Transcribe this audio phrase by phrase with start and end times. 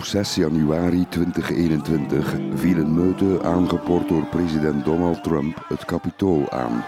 [0.00, 6.84] Op 6 januari 2021 viel een meute aangeport door president Donald Trump het Capitool aan.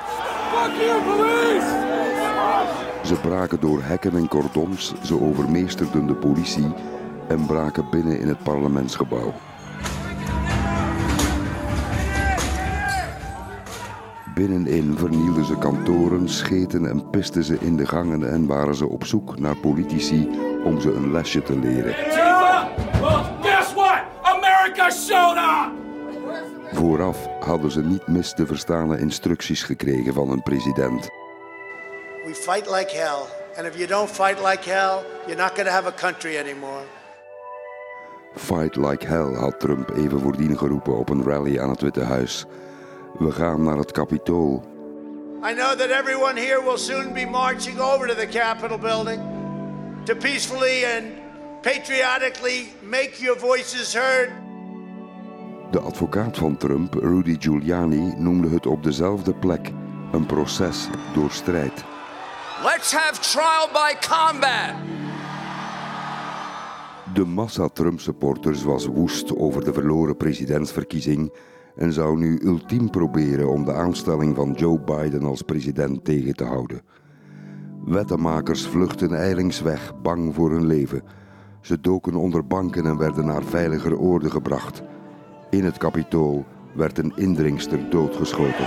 [3.04, 6.72] Ze braken door hekken en cordons, ze overmeesterden de politie
[7.28, 9.32] en braken binnen in het parlementsgebouw.
[14.34, 19.04] Binnenin vernielden ze kantoren, scheten en pisten ze in de gangen en waren ze op
[19.04, 20.28] zoek naar politici
[20.64, 22.31] om ze een lesje te leren.
[26.72, 31.08] Vooraf hadden ze niet mis te verstaande instructies gekregen van een president.
[32.24, 33.40] We fight like hell.
[33.56, 36.82] And if you don't fight like hell, you're not going to have a country anymore.
[38.34, 42.46] Fight like hell had Trump even voordien geroepen op een rally aan het Witte Huis.
[43.18, 44.62] We gaan naar het Capitool.
[45.50, 49.20] I know that everyone here will soon be marching over to the Capitol building
[50.04, 51.04] to peacefully and
[51.60, 54.41] patriotically make your voices heard.
[55.72, 59.72] De advocaat van Trump, Rudy Giuliani, noemde het op dezelfde plek
[60.12, 61.84] een proces door strijd.
[62.62, 64.74] Let's have trial by combat!
[67.14, 71.32] De massa Trump-supporters was woest over de verloren presidentsverkiezing
[71.76, 76.44] en zou nu ultiem proberen om de aanstelling van Joe Biden als president tegen te
[76.44, 76.82] houden.
[77.84, 81.02] Wettenmakers vluchtten eilings weg, bang voor hun leven.
[81.60, 84.82] Ze doken onder banken en werden naar veiligere oorden gebracht.
[85.52, 88.66] In het kapitool werd een indringster doodgeschoten.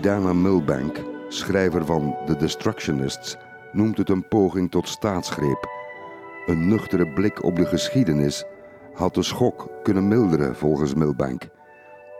[0.00, 0.96] Dana Milbank,
[1.28, 3.36] schrijver van The Destructionists,
[3.72, 5.68] noemt het een poging tot staatsgreep.
[6.46, 8.44] Een nuchtere blik op de geschiedenis
[8.94, 11.48] had de schok kunnen milderen volgens Milbank.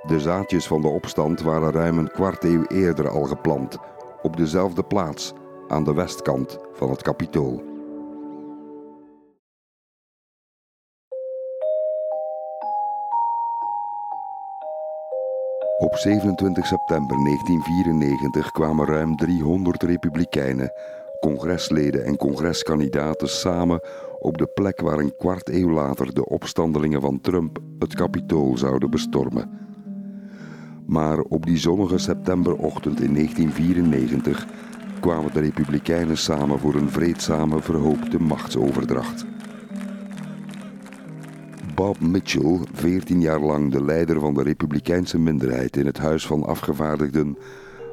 [0.07, 3.79] De zaadjes van de opstand waren ruim een kwart eeuw eerder al geplant,
[4.23, 5.33] op dezelfde plaats,
[5.69, 7.70] aan de westkant van het kapitool.
[15.81, 20.73] Op 27 september 1994 kwamen ruim 300 republikeinen,
[21.21, 23.81] congresleden en congreskandidaten samen
[24.19, 28.91] op de plek waar een kwart eeuw later de opstandelingen van Trump het kapitool zouden
[28.91, 29.51] bestormen.
[30.87, 34.47] Maar op die zonnige septemberochtend in 1994
[35.01, 39.27] kwamen de republikeinen samen voor een vreedzame verhoopte machtsoverdracht.
[41.81, 46.45] Bob Mitchell, 14 jaar lang de leider van de republikeinse minderheid in het Huis van
[46.45, 47.39] Afgevaardigden,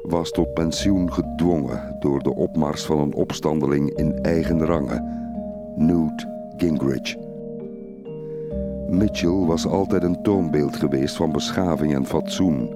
[0.02, 5.04] was tot pensioen gedwongen door de opmars van een opstandeling in eigen rangen,
[5.76, 7.16] Newt Gingrich.
[8.88, 12.74] Mitchell was altijd een toonbeeld geweest van beschaving en fatsoen.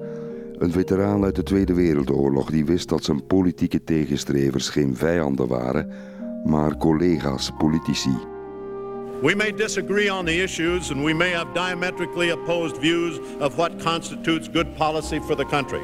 [0.57, 5.89] Een veteraan uit de Tweede Wereldoorlog die wist dat zijn politieke tegenstrevers geen vijanden waren,
[6.43, 8.32] maar collega's, politici.
[9.23, 13.79] We may disagree on the issues and we may have diametrically opposed views of what
[13.79, 15.81] constitutes good policy for the country.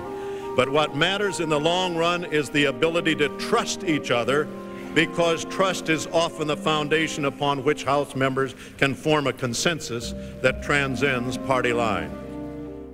[0.58, 4.46] But what matters in the long run is the ability to trust each other
[4.94, 10.62] because trust is often the foundation upon which House members can form a consensus that
[10.62, 12.12] transcends party line.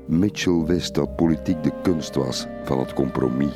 [0.07, 3.53] Mitchell wist dat politiek de kunst was van het compromis.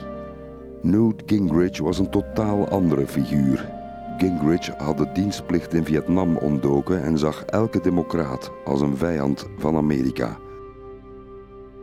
[0.82, 3.79] Newt Gingrich was een totaal andere figuur.
[4.20, 9.76] Gingrich had de dienstplicht in Vietnam ontdoken en zag elke democraat als een vijand van
[9.76, 10.38] Amerika.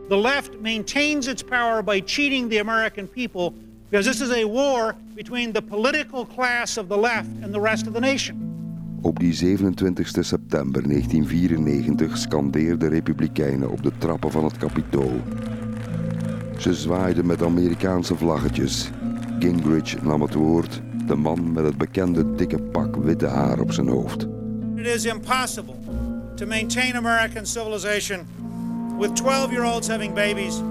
[0.09, 3.51] The left maintains its power by cheating the American people
[3.89, 7.87] because this is a war between the political class of the left and the rest
[7.87, 8.37] of the nation.
[9.01, 15.21] Op die 27 september 1994 scandeerden republikeinen op de trappen van het Capitool.
[16.57, 18.89] Ze zwaaiden met Amerikaanse vlaggetjes.
[19.39, 23.87] Gingrich nam het woord, de man met het bekende dikke pak witte haar op zijn
[23.87, 24.27] hoofd.
[24.75, 25.75] It is impossible
[26.35, 28.25] to maintain American civilization
[28.99, 30.61] with 12 year olds having babies,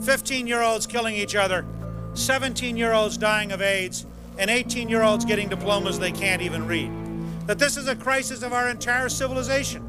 [0.00, 1.64] 15 year olds killing each other,
[2.12, 4.04] 17 year olds dying of AIDS,
[4.38, 6.90] and 18 year olds getting diplomas they can't even read.
[7.46, 9.82] That this is a crisis of our entire civilization.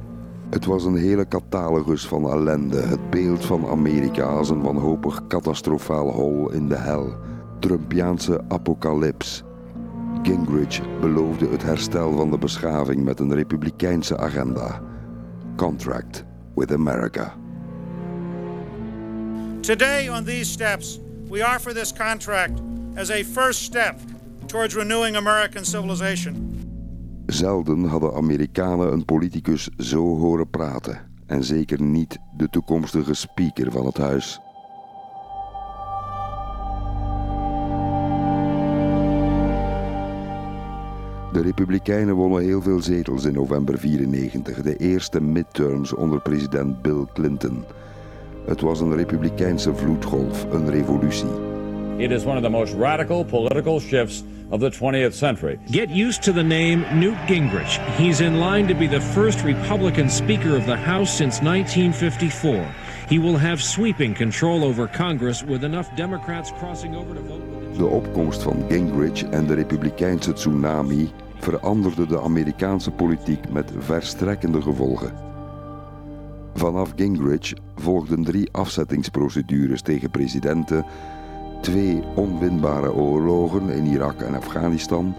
[0.50, 6.12] Het was een hele catalogus van ellende, het beeld van Amerika als een wanhopig catastrofaal
[6.12, 7.14] hol in de hel.
[7.60, 9.44] Trumpiaanse apocalyps.
[10.24, 14.82] Gingrich beloofde het herstel van de beschaving met een republikeinse agenda.
[15.56, 16.24] Contract
[16.56, 17.34] with America.
[19.60, 21.00] Today, on these steps,
[21.30, 22.62] we offer this contract
[22.96, 24.00] as a first step
[24.46, 26.56] towards renewing American civilization.
[27.26, 31.12] Zelden hadden Amerikanen een politicus zo horen praten.
[31.26, 34.40] En zeker niet de toekomstige speaker van het huis.
[41.34, 47.06] De Republikeinen wonnen heel veel zetels in november 94, de eerste midterms onder president Bill
[47.14, 47.64] Clinton.
[48.46, 51.30] Het was een republikeinse vloedgolf, een revolutie.
[51.98, 55.60] It is one of the most radical political shifts of the 20th century.
[55.66, 57.80] Get used to the name Newt Gingrich.
[57.98, 62.66] He's in line to be the first Republican Speaker of the House since 1954.
[63.10, 67.64] He will have sweeping control over Congress with enough Democrats crossing over to vote with
[67.78, 71.10] De opkomst van Gingrich en de republikeinse tsunami
[71.44, 75.14] veranderde de Amerikaanse politiek met verstrekkende gevolgen.
[76.54, 80.86] Vanaf Gingrich volgden drie afzettingsprocedures tegen presidenten,
[81.62, 85.16] twee onwinbare oorlogen in Irak en Afghanistan,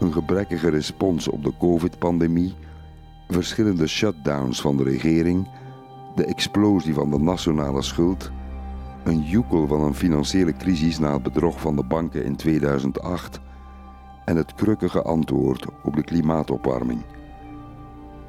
[0.00, 2.54] een gebrekkige respons op de COVID-pandemie,
[3.28, 5.48] verschillende shutdowns van de regering,
[6.14, 8.30] de explosie van de nationale schuld,
[9.04, 13.40] een joekel van een financiële crisis na het bedrog van de banken in 2008
[14.26, 17.00] en het krukkige antwoord op de klimaatopwarming.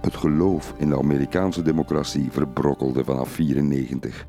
[0.01, 4.27] Het geloof in de Amerikaanse democratie verbrokkelde vanaf 94.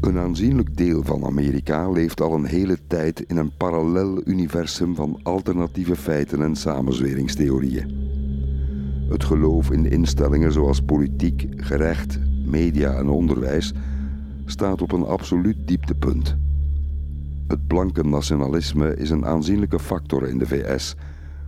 [0.00, 5.20] Een aanzienlijk deel van Amerika leeft al een hele tijd in een parallel universum van
[5.22, 8.04] alternatieve feiten en samenzweringstheorieën.
[9.08, 13.72] Het geloof in instellingen zoals politiek, gerecht, media en onderwijs
[14.44, 16.36] staat op een absoluut dieptepunt.
[17.48, 20.94] Het blanke nationalisme is een aanzienlijke factor in de VS,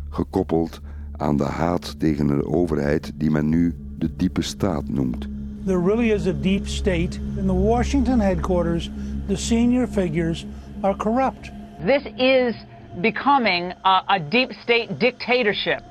[0.09, 0.81] gekoppeld
[1.17, 5.29] aan de haat tegen een overheid die men nu de diepe staat noemt.
[5.65, 7.19] There really is a deep state.
[7.37, 8.91] In the Washington headquarters,
[9.27, 10.47] the senior figures
[10.81, 11.51] are corrupt.
[11.85, 12.65] This is
[13.01, 15.83] becoming a, a deep state dictatorship.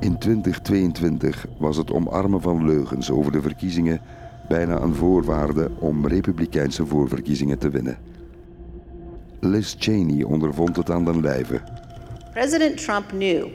[0.00, 4.00] In 2022 was het omarmen van leugens over de verkiezingen
[4.48, 7.98] bijna een voorwaarde om republikeinse voorverkiezingen te winnen.
[9.40, 11.60] Liz Cheney ondervond het aan den lijve.
[12.32, 13.46] President Trump knew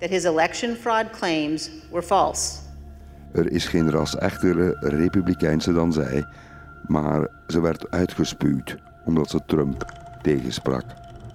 [0.00, 2.58] that his election fraud claims were false.
[3.32, 6.24] Er is geen ras echtere republikeinse dan zij,
[6.86, 9.84] maar ze werd uitgespuwd omdat ze Trump
[10.22, 10.84] tegensprak.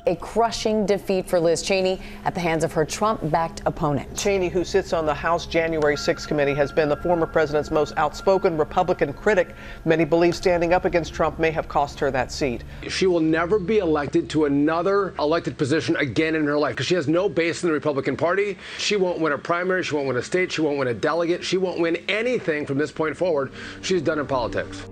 [0.07, 4.15] A crushing defeat for Liz Cheney at the hands of her Trump backed opponent.
[4.15, 7.91] Cheney, who sits on the House January 6 committee, has been the former president's most
[7.97, 9.55] outspoken Republican critic.
[9.83, 12.63] Many believe standing up against Trump may have cost her that seat.
[12.87, 16.95] She will never be elected to another elected position again in her life because she
[16.95, 18.59] has no base in the Republican Party.
[18.77, 21.43] She won't win a primary, she won't win a state, she won't win a delegate,
[21.43, 23.51] she won't win anything from this point forward.
[23.81, 24.85] She's done in politics.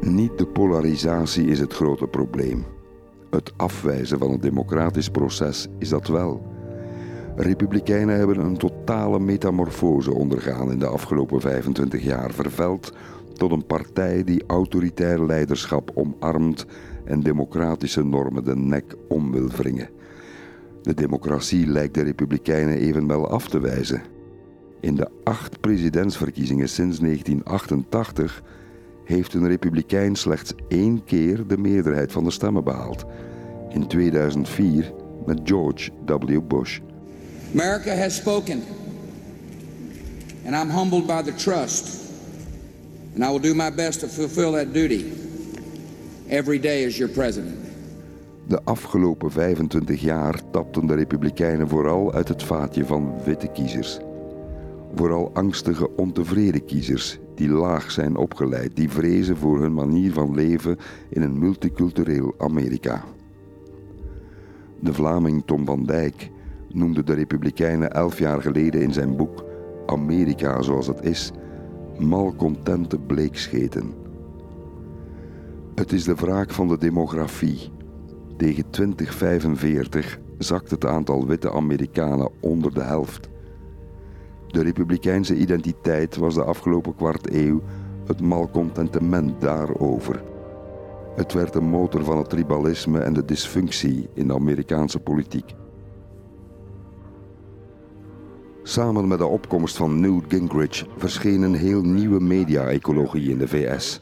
[0.00, 2.66] Niet de polarisatie is het grote probleem.
[3.32, 6.42] Het afwijzen van het democratisch proces is dat wel.
[7.36, 12.92] Republikeinen hebben een totale metamorfose ondergaan in de afgelopen 25 jaar, verveld
[13.32, 16.66] tot een partij die autoritair leiderschap omarmt
[17.04, 19.90] en democratische normen de nek om wil wringen.
[20.82, 24.02] De democratie lijkt de Republikeinen evenwel af te wijzen.
[24.80, 28.42] In de acht presidentsverkiezingen sinds 1988
[29.04, 33.04] heeft een republikein slechts één keer de meerderheid van de stemmen behaald.
[33.68, 34.92] In 2004
[35.26, 36.40] met George W.
[36.48, 36.80] Bush.
[37.54, 38.62] America has spoken.
[40.46, 42.00] And I'm humbled by the trust.
[43.14, 45.12] And I will do my best to fulfill that duty
[46.28, 47.56] every day as your president.
[48.48, 53.98] De afgelopen 25 jaar tapten de Republikeinen vooral uit het vaatje van witte kiezers.
[54.94, 60.76] Vooral angstige, ontevreden kiezers die laag zijn opgeleid, die vrezen voor hun manier van leven
[61.08, 63.04] in een multicultureel Amerika.
[64.80, 66.30] De Vlaming Tom van Dijk
[66.68, 69.44] noemde de Republikeinen elf jaar geleden in zijn boek
[69.86, 71.32] Amerika zoals het is,
[71.98, 73.94] malcontente bleekscheten.
[75.74, 77.70] Het is de wraak van de demografie.
[78.36, 83.31] Tegen 2045 zakt het aantal witte Amerikanen onder de helft.
[84.52, 87.62] De republikeinse identiteit was de afgelopen kwart eeuw
[88.06, 90.22] het malcontentement daarover.
[91.16, 95.54] Het werd de motor van het tribalisme en de dysfunctie in de Amerikaanse politiek.
[98.62, 104.00] Samen met de opkomst van Newt Gingrich verscheen een heel nieuwe media-ecologie in de VS.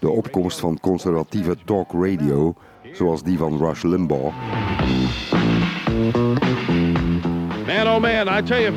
[0.00, 2.54] De opkomst van conservatieve talk radio,
[2.92, 4.34] zoals die van Rush Limbaugh.
[7.92, 8.72] Oh man, I tell you,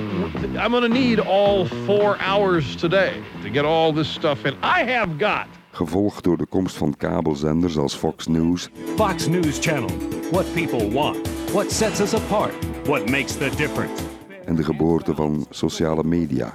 [0.59, 4.53] I'm going to need all four hours today to get all this stuff in.
[4.61, 5.47] I have got.
[5.71, 8.69] Gevolgd door de komst van kabelzenders als Fox News.
[8.95, 9.89] Fox News Channel.
[10.31, 11.29] What people want.
[11.51, 12.53] What sets us apart.
[12.85, 14.03] What makes the difference.
[14.45, 16.53] En de geboorte van sociale media.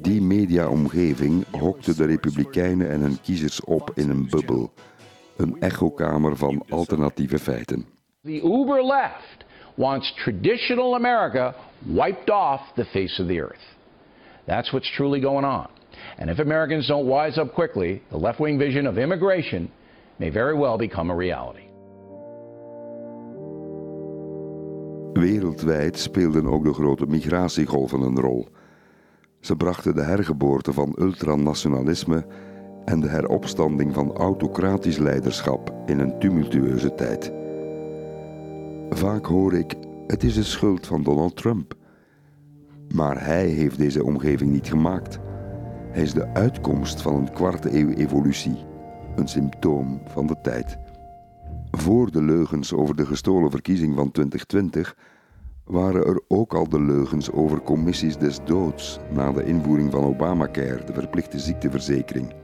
[0.00, 4.72] Die mediaomgeving hokte de Republikeinen en hun kiezers op in een bubbel.
[5.36, 7.86] Een echokamer van alternatieve feiten.
[8.22, 9.44] The uber left
[9.76, 11.54] wants traditional America
[11.86, 13.64] wiped off the face of the earth.
[14.46, 15.68] That's what's truly going on.
[16.18, 19.70] And if Americans don't wise up quickly, the left wing vision of immigration
[20.18, 21.60] may very well become a reality.
[25.12, 28.48] Wereldwijd speelden ook de grote migratiegolven een rol.
[29.40, 32.26] Ze brachten de hergeboorte van ultranationalisme
[32.84, 37.43] en de heropstanding van autocratisch leiderschap in een tumultueuze tijd.
[38.94, 39.74] Vaak hoor ik:
[40.06, 41.74] het is de schuld van Donald Trump.
[42.94, 45.18] Maar hij heeft deze omgeving niet gemaakt.
[45.90, 48.64] Hij is de uitkomst van een kwarte eeuw evolutie,
[49.16, 50.78] een symptoom van de tijd.
[51.70, 54.96] Voor de leugens over de gestolen verkiezing van 2020
[55.64, 60.84] waren er ook al de leugens over commissies des doods na de invoering van Obamacare,
[60.84, 62.34] de verplichte ziekteverzekering.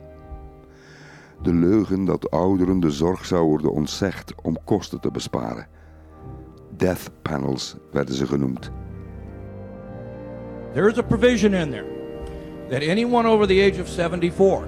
[1.42, 5.78] De leugen dat ouderen de zorg zou worden ontzegd om kosten te besparen.
[6.80, 8.70] Death panels werden ze genoemd.
[10.72, 11.84] There is a provision in there
[12.68, 14.66] that anyone over the age of 74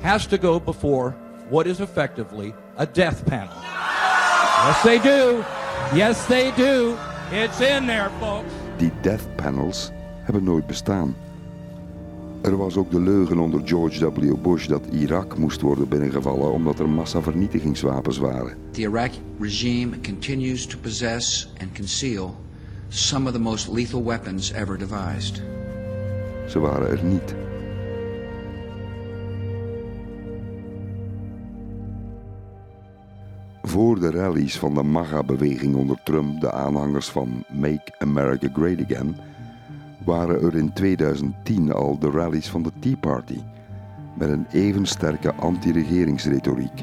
[0.00, 1.14] has to go before
[1.48, 3.54] what is effectively a death panel.
[4.64, 5.44] Yes, they do.
[5.94, 6.96] Yes, they do.
[7.30, 8.52] It's in there, folks.
[8.76, 9.90] Die death panels
[10.24, 11.14] hebben nooit bestaan.
[12.44, 14.34] Er was ook de leugen onder George W.
[14.42, 18.56] Bush dat Irak moest worden binnengevallen omdat er massavernietigingswapens waren.
[18.70, 22.34] The Iraqi regime continues to possess and conceal
[22.88, 25.42] some of the most lethal weapons ever devised.
[26.48, 27.34] Ze waren er niet.
[33.62, 39.16] Voor de rallies van de MAGA-beweging onder Trump, de aanhangers van Make America Great Again,
[40.04, 43.38] waren er in 2010 al de rallies van de Tea Party,
[44.14, 46.82] met een even sterke anti-regeringsretoriek.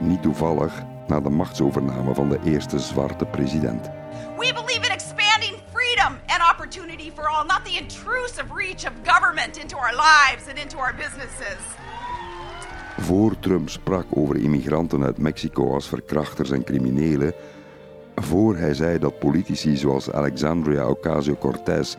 [0.00, 3.90] Niet toevallig na de machtsovername van de eerste zwarte president.
[4.38, 9.58] We believe in expanding freedom and opportunity for all, not the intrusive reach of government
[9.58, 11.58] into our lives and into our businesses.
[12.98, 17.34] Voor Trump sprak over immigranten uit Mexico als verkrachters en criminelen,
[18.14, 21.96] voor hij zei dat politici zoals Alexandria Ocasio-Cortez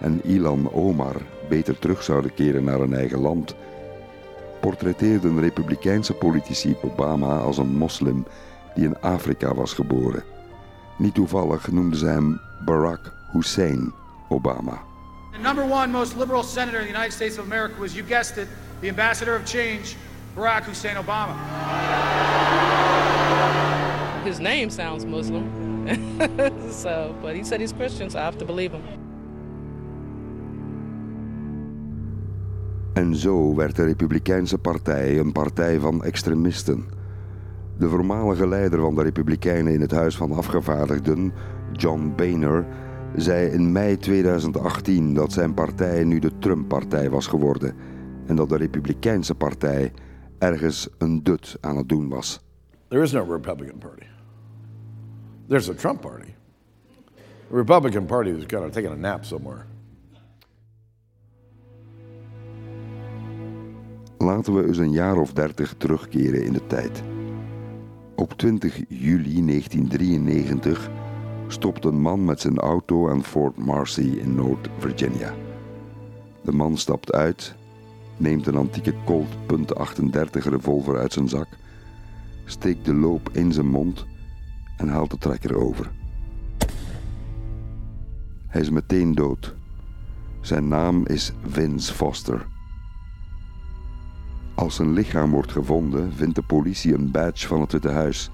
[0.00, 1.16] en Ilan Omar
[1.48, 3.54] beter terug zouden keren naar hun eigen land,
[4.60, 8.26] portretteerden republikeinse politici Obama als een moslim
[8.74, 10.24] die in Afrika was geboren.
[10.98, 13.92] Niet toevallig noemden ze hem Barack Hussein
[14.28, 14.82] Obama.
[15.32, 18.38] The number one most liberal senator in the United States of America was, you guessed
[18.38, 18.48] it,
[18.80, 19.96] the ambassador of change,
[20.34, 21.34] Barack Hussein Obama.
[24.24, 25.44] His name sounds Muslim.
[26.70, 29.05] so, but he said he's Christian, so I have to believe him.
[32.96, 36.84] En zo werd de Republikeinse Partij een partij van extremisten.
[37.78, 41.32] De voormalige leider van de Republikeinen in het Huis van Afgevaardigden,
[41.72, 42.66] John Boehner,
[43.16, 47.74] zei in mei 2018 dat zijn partij nu de Trump-partij was geworden
[48.26, 49.92] en dat de Republikeinse Partij
[50.38, 52.40] ergens een dut aan het doen was.
[52.88, 54.06] There is no Republican Party.
[55.48, 56.30] There's a Trump Party.
[57.48, 59.64] The Republican Party is kind of taking a nap somewhere.
[64.18, 67.02] Laten we eens een jaar of dertig terugkeren in de tijd.
[68.14, 70.90] Op 20 juli 1993
[71.48, 75.34] stopt een man met zijn auto aan Fort Marcy in Noord-Virginia.
[76.42, 77.54] De man stapt uit,
[78.16, 81.48] neemt een antieke Colt .38 revolver uit zijn zak,
[82.44, 84.06] steekt de loop in zijn mond
[84.76, 85.90] en haalt de trekker over.
[88.46, 89.54] Hij is meteen dood.
[90.40, 92.46] Zijn naam is Vince Foster.
[94.56, 98.30] Als zijn lichaam wordt gevonden, vindt de politie een badge van het Witte Huis.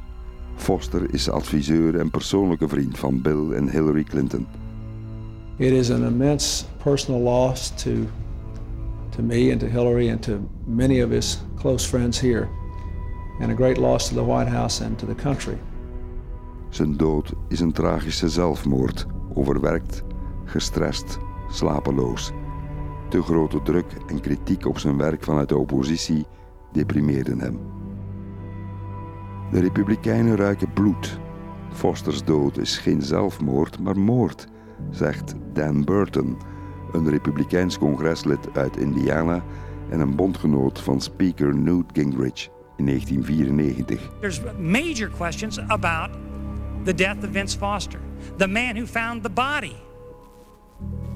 [0.54, 4.46] Foster is adviseur en persoonlijke vriend van Bill en Hillary Clinton.
[5.56, 7.90] It is an immense personal loss to,
[9.08, 12.48] to me and to Hillary and to many of his close friends here,
[13.40, 15.58] and a great loss to the White House and to the country.
[16.68, 20.02] Zijn dood is een tragische zelfmoord, overwerkt,
[20.44, 21.18] gestrest,
[21.50, 22.32] slapeloos.
[23.12, 26.26] Te grote druk en kritiek op zijn werk vanuit de oppositie
[26.72, 27.58] deprimeerden hem.
[29.50, 31.18] De Republikeinen ruiken bloed.
[31.72, 34.48] Fosters dood is geen zelfmoord, maar moord,
[34.90, 36.36] zegt Dan Burton,
[36.92, 39.44] een Republikeins congreslid uit Indiana
[39.88, 44.10] en een bondgenoot van Speaker Newt Gingrich in 1994.
[44.20, 46.10] There's major questions about
[46.84, 48.00] the death of Vince Foster,
[48.36, 49.76] the man who found the body.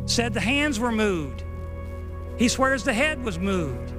[0.04, 1.44] Said the hands were moved.
[2.38, 3.94] He swears the head was moved.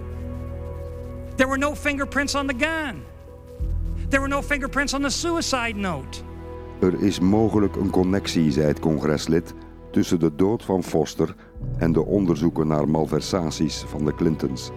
[1.35, 3.03] There were no fingerprints on the gun.
[4.09, 6.21] There were no fingerprints on the suicide note.
[6.79, 9.53] Er is mogelijk een connectie, zei het congreslid,
[9.91, 11.35] tussen de dood van Foster
[11.77, 14.71] en de onderzoeken naar malversaties van de Clintons.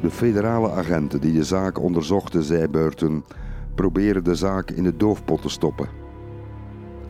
[0.00, 3.24] De federale agenten die de zaak onderzochten, zei Burton,
[3.74, 5.88] proberen de zaak in de doofpot te stoppen.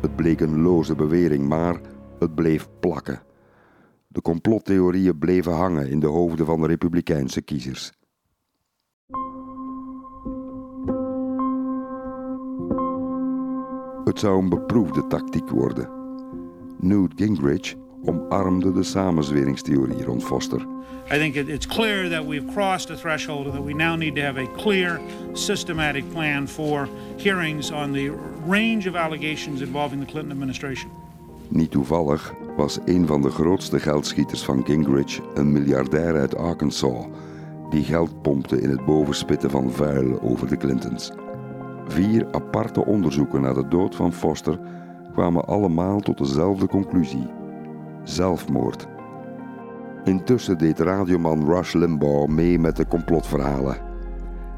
[0.00, 1.80] Het bleek een loze bewering, maar
[2.18, 3.22] het bleef plakken.
[4.14, 7.92] De complottheorieën bleven hangen in de hoofden van de Republikeinse kiezers.
[14.04, 15.88] Het zou een beproefde tactiek worden.
[16.78, 20.60] Newt Gingrich omarmde de samenzweringstheorie rond Foster.
[21.12, 24.22] I think it's clear that we've crossed a threshold and that we now need to
[24.22, 25.00] have a clear,
[25.32, 28.12] systematic plan for hearings on the
[28.46, 30.90] range of allegations involving the Clinton administration.
[31.48, 37.06] Niet toevallig was een van de grootste geldschieters van Gingrich een miljardair uit Arkansas,
[37.70, 41.12] die geld pompte in het bovenspitten van vuil over de Clintons.
[41.86, 44.58] Vier aparte onderzoeken naar de dood van Foster
[45.12, 47.26] kwamen allemaal tot dezelfde conclusie:
[48.02, 48.86] zelfmoord.
[50.04, 53.76] Intussen deed radioman Rush Limbaugh mee met de complotverhalen.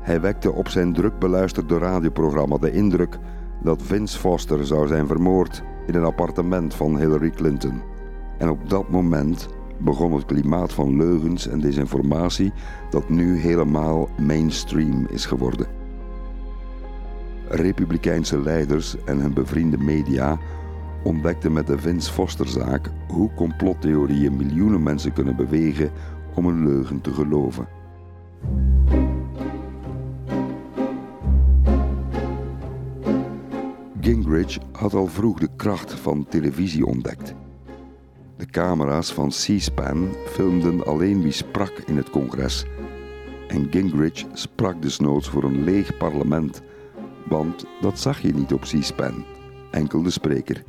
[0.00, 3.18] Hij wekte op zijn druk beluisterde radioprogramma de indruk
[3.62, 7.82] dat Vince Foster zou zijn vermoord in een appartement van Hillary Clinton.
[8.38, 9.48] En op dat moment
[9.78, 12.52] begon het klimaat van leugens en desinformatie
[12.90, 15.66] dat nu helemaal mainstream is geworden.
[17.48, 20.38] Republikeinse leiders en hun bevriende media
[21.02, 25.90] ontdekten met de Vince Foster-zaak hoe complottheorieën miljoenen mensen kunnen bewegen
[26.34, 27.66] om een leugen te geloven.
[34.06, 37.34] Gingrich had al vroeg de kracht van televisie ontdekt.
[38.36, 42.64] De camera's van C-SPAN filmden alleen wie sprak in het congres.
[43.48, 46.62] En Gingrich sprak desnoods voor een leeg parlement,
[47.28, 49.24] want dat zag je niet op C-SPAN,
[49.70, 50.64] enkel de spreker.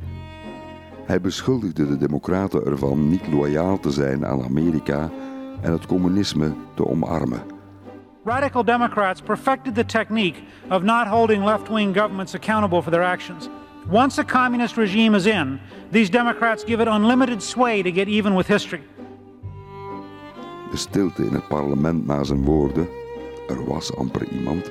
[1.04, 5.10] Hij beschuldigde de Democraten ervan niet loyaal te zijn aan Amerika
[5.60, 7.57] en het communisme te omarmen.
[8.28, 13.48] Radical Democrats perfected the technique of not holding left wing governments accountable for their actions.
[13.90, 15.58] Once a communist regime is in,
[15.90, 18.82] these Democrats give it unlimited sway to get even with history.
[20.70, 22.88] De stilte in het parlement na zijn woorden,
[23.46, 24.70] er was amper iemand,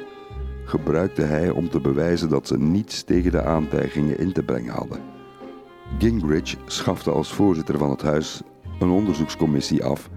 [0.66, 5.02] gebruikte hij om te bewijzen dat ze niets tegen de aantijgingen in te brengen hadden.
[6.00, 8.42] Gingrich schafte als voorzitter van het huis
[8.80, 10.10] een onderzoekscommissie af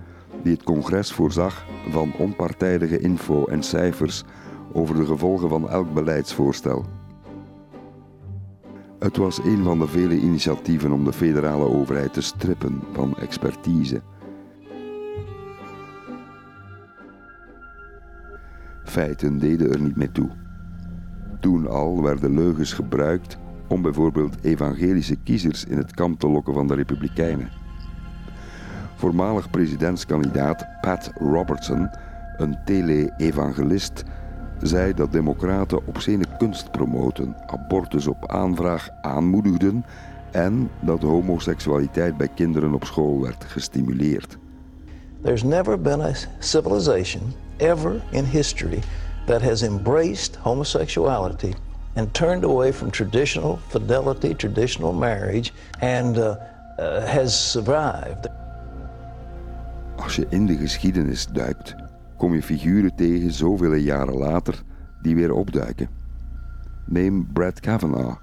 [0.43, 4.25] die het congres voorzag van onpartijdige info en cijfers
[4.73, 6.85] over de gevolgen van elk beleidsvoorstel.
[8.99, 14.03] Het was een van de vele initiatieven om de federale overheid te strippen van expertise.
[18.85, 20.31] Feiten deden er niet mee toe.
[21.41, 26.67] Toen al werden leugens gebruikt om bijvoorbeeld evangelische kiezers in het kamp te lokken van
[26.67, 27.60] de Republikeinen.
[29.01, 31.91] Voormalig presidentskandidaat Pat Robertson,
[32.37, 34.05] een tele-evangelist,
[34.63, 39.85] zei dat democraten obscene kunst promoten, abortus op aanvraag aanmoedigden
[40.31, 44.39] en dat homoseksualiteit bij kinderen op school werd gestimuleerd.
[45.23, 47.23] There's never been a civilization
[47.57, 48.81] ever in history
[49.27, 51.53] that has embraced homosexuality
[51.95, 58.29] and turned away from traditional fidelity, traditional marriage, and uh, uh, has survived.
[60.03, 61.75] Als je in de geschiedenis duikt,
[62.17, 64.63] kom je figuren tegen zoveel jaren later
[65.03, 65.89] die weer opduiken.
[66.87, 68.23] Neem Brad Kavanaugh.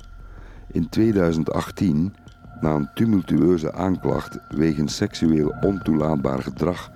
[0.72, 2.16] In 2018,
[2.62, 6.92] na een tumultueuze aanklacht wegens seksueel ontoelaatbaar gedrag,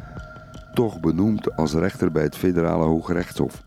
[0.74, 3.64] toch benoemd als rechter bij het federale Hooggerechtshof.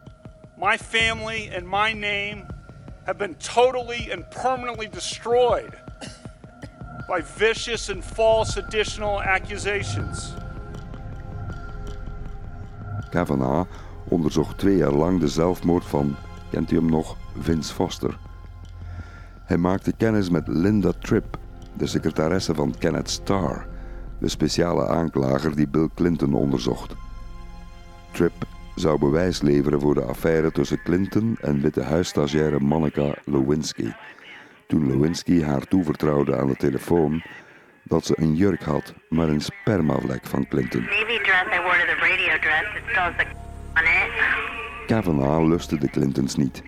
[0.56, 2.44] My family and my name
[3.04, 5.82] have been totally and permanently destroyed
[7.06, 10.42] by vicious and false additional accusations.
[13.14, 13.68] Kavanaugh
[14.08, 16.16] onderzocht twee jaar lang de zelfmoord van,
[16.50, 18.18] kent u hem nog, Vince Foster.
[19.44, 21.38] Hij maakte kennis met Linda Tripp,
[21.72, 23.66] de secretaresse van Kenneth Starr,
[24.18, 26.94] de speciale aanklager die Bill Clinton onderzocht.
[28.12, 33.92] Tripp zou bewijs leveren voor de affaire tussen Clinton en Witte Huisstagiaire Monica Lewinsky.
[34.66, 37.22] Toen Lewinsky haar toevertrouwde aan de telefoon
[37.84, 40.80] dat ze een jurk had, maar een spermavlek van Clinton.
[40.80, 42.76] Navy dress I wore to the radio dress.
[42.76, 43.26] It still has the
[43.74, 44.86] on it.
[44.86, 46.62] Kavanaugh lustte de Clintons niet.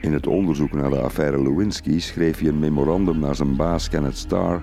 [0.00, 4.16] In het onderzoek naar de affaire Lewinsky schreef hij een memorandum naar zijn baas Kenneth
[4.16, 4.62] Starr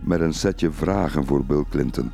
[0.00, 2.12] met een setje vragen voor Bill Clinton.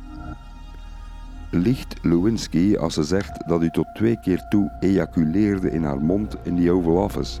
[1.51, 6.35] Liegt Lewinsky als ze zegt dat u tot twee keer toe ejaculeerde in haar mond
[6.43, 7.39] in die Oval Office?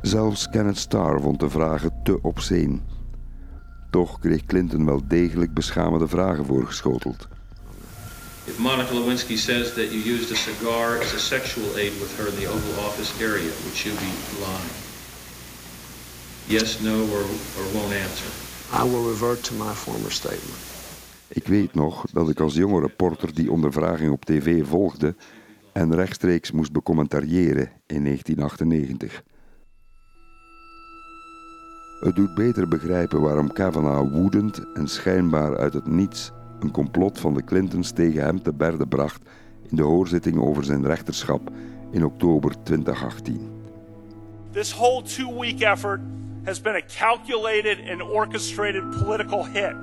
[0.00, 2.78] Zelfs Kenneth Starr vond de vragen te obscene.
[3.94, 7.28] Toch kreeg Clinton wel degelijk beschamende vragen voorgeschoteld.
[8.44, 12.28] If Monica Lewinsky says that you used a cigar as a sexual aid with her
[12.28, 14.72] in the Oval Office area, would you be lying?
[16.46, 17.24] Yes, no, or,
[17.58, 18.30] or won't answer?
[18.72, 20.58] I will revert to my former statement.
[21.28, 25.14] Ik weet nog dat ik als jonge reporter die ondervraging op tv volgde
[25.72, 29.22] en rechtstreeks moest becommentariëren in 1998.
[32.04, 37.34] Het doet beter begrijpen waarom Kavanaugh woedend en schijnbaar uit het niets een complot van
[37.34, 39.22] de Clintons tegen hem te berde bracht
[39.70, 41.50] in de hoorzitting over zijn rechterschap
[41.90, 43.50] in oktober 2018.
[44.50, 46.00] This whole two-week effort
[46.42, 49.74] has been a calculated and orchestrated political hit.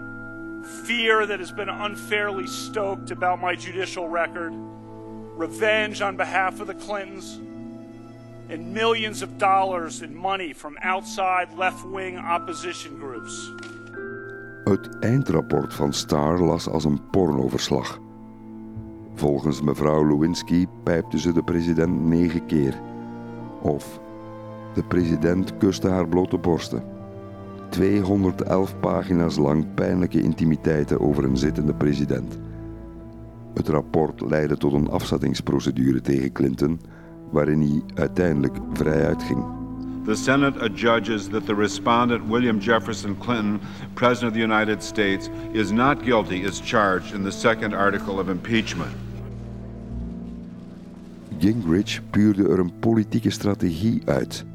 [0.84, 4.54] Fear that has been unfairly stoked about my judicial record,
[5.38, 7.40] revenge on behalf of the Clintons,
[8.52, 13.54] and millions of dollars in money from outside left-wing opposition groups.
[14.64, 18.00] Het eindrapport van Starr las als een pornoverslag.
[19.16, 22.80] Volgens mevrouw Lewinsky pijpte ze de president negen keer.
[23.62, 24.00] Of
[24.74, 26.84] de president kuste haar blote borsten.
[27.70, 32.40] 211 pagina's lang pijnlijke intimiteiten over een zittende president.
[33.54, 36.80] Het rapport leidde tot een afzettingsprocedure tegen Clinton,
[37.32, 39.44] waarin hij uiteindelijk vrij uitging.
[40.06, 43.60] The Senate adjudges that the respondent, William Jefferson Clinton,
[43.94, 48.30] President of the United States, is not guilty as charged in the second article of
[48.30, 48.92] impeachment.
[51.40, 54.46] Gingrich puurde er een politieke strategie uit.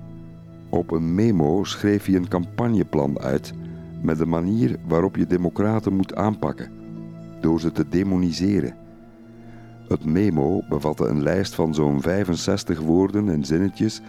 [0.69, 3.53] Op een memo schreef hij een campagneplan uit
[4.03, 6.71] met de manier waarop je democraten moet aanpakken,
[7.41, 8.75] door ze te demoniseren.
[9.89, 14.01] Het memo bevatte een lijst van zo'n 65 woorden en zinnetjes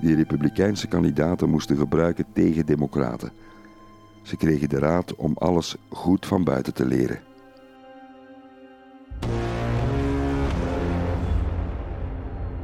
[0.00, 3.32] die republikeinse kandidaten moesten gebruiken tegen democraten.
[4.22, 7.20] Ze kregen de raad om alles goed van buiten te leren.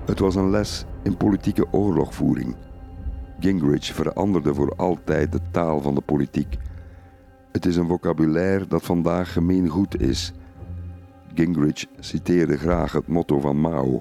[0.05, 2.57] Het was een les in politieke oorlogvoering.
[3.41, 6.57] Gingrich veranderde voor altijd de taal van de politiek.
[7.53, 10.33] Het is een vocabulaire dat vandaag gemeengoed is.
[11.39, 14.01] Gingrich citeerde graag het motto van Mao: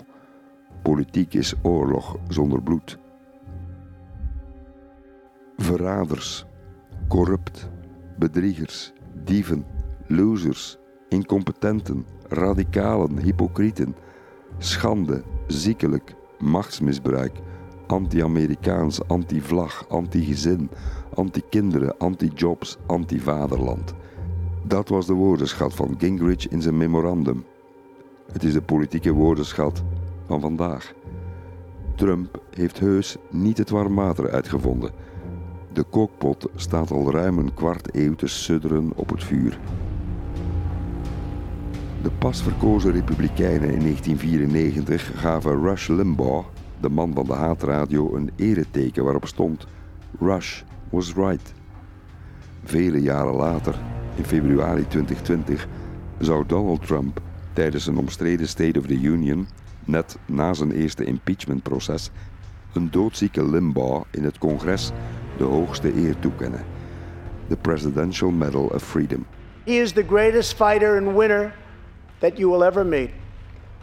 [0.82, 2.98] Politiek is oorlog zonder bloed.
[5.58, 6.46] Verraders,
[7.08, 7.70] corrupt,
[8.18, 9.66] bedriegers, dieven,
[10.08, 10.78] losers,
[11.10, 13.96] incompetenten, radicalen, hypocrieten,
[14.58, 17.40] schande, ziekelijk, machtsmisbruik,
[17.88, 20.70] anti-Amerikaans, anti-vlag, anti-gezin,
[21.14, 23.94] anti-kinderen, anti-jobs, anti-vaderland.
[24.68, 27.46] Dat was de woordenschat van Gingrich in zijn memorandum.
[28.32, 29.84] Het is de politieke woordenschat
[30.26, 30.94] van vandaag.
[31.96, 34.92] Trump heeft heus niet het warm water uitgevonden.
[35.74, 39.60] De kookpot staat al ruim een kwart eeuw te sudderen op het vuur.
[42.02, 46.48] De pas verkozen republikeinen in 1994 gaven Rush Limbaugh,
[46.80, 49.68] de man van de haatradio, een ereteken waarop stond
[50.20, 51.54] Rush was right.
[52.64, 53.80] Vele jaren later,
[54.18, 55.68] in februari 2020,
[56.20, 57.20] zou Donald Trump
[57.54, 59.48] tijdens een omstreden State of the Union,
[59.86, 62.10] net na zijn eerste impeachmentproces,
[62.74, 64.92] een doodzieke Limbaugh in het congres
[65.38, 66.66] de hoogste eer toekennen:
[67.48, 69.26] de Presidential Medal of Freedom.
[69.64, 71.54] He is the greatest fighter and winner
[72.20, 73.10] that you will ever meet.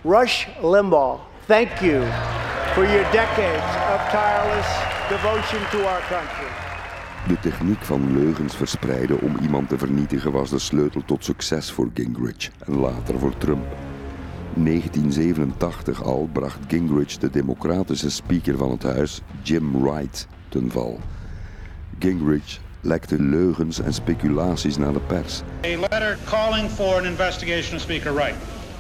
[0.03, 2.03] Rush Limbaugh, thank you
[2.75, 4.67] for your decades of tireless
[5.09, 6.64] devotion to our country.
[7.29, 11.91] De techniek van leugens verspreiden om iemand te vernietigen was de sleutel tot succes voor
[11.95, 13.65] Gingrich en later voor Trump.
[14.55, 21.01] 1987 al bracht Gingrich de democratische speaker van het huis, Jim Wright, ten val.
[21.99, 25.43] Gingrich lekte leugens en speculaties naar de pers.
[25.65, 28.37] A letter calling for an investigation of Speaker Wright.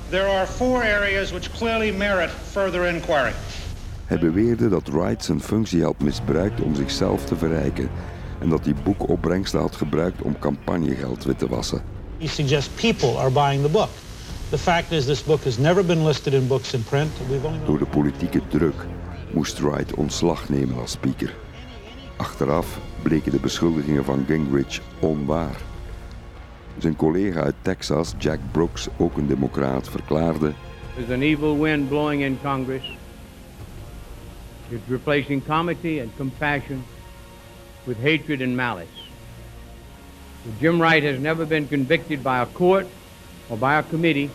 [0.08, 3.32] There are four areas which clearly merit further inquiry.
[4.04, 7.88] Hij beweerde dat Wright zijn functie had misbruikt om zichzelf te verrijken
[8.44, 11.82] en dat hij boekopbrengsten had gebruikt om campagnegeld wit te wassen.
[12.18, 13.88] He suggests people are buying the book.
[14.48, 17.10] The fact is this book has never been listed in books in print.
[17.28, 18.86] We've only Door de politieke druk
[19.32, 21.34] moest Wright ontslag nemen als speaker.
[22.16, 25.56] Achteraf bleken de beschuldigingen van Gingrich onwaar.
[26.78, 30.52] Zijn collega uit Texas, Jack Brooks, ook een democraat, verklaarde...
[30.94, 32.96] There's an evil wind blowing in Congress.
[34.68, 36.84] It's replacing comity and compassion
[37.86, 38.88] with hatred and malice.
[40.60, 42.86] Jim Wright has never been convicted by a court
[43.48, 44.30] or by a committee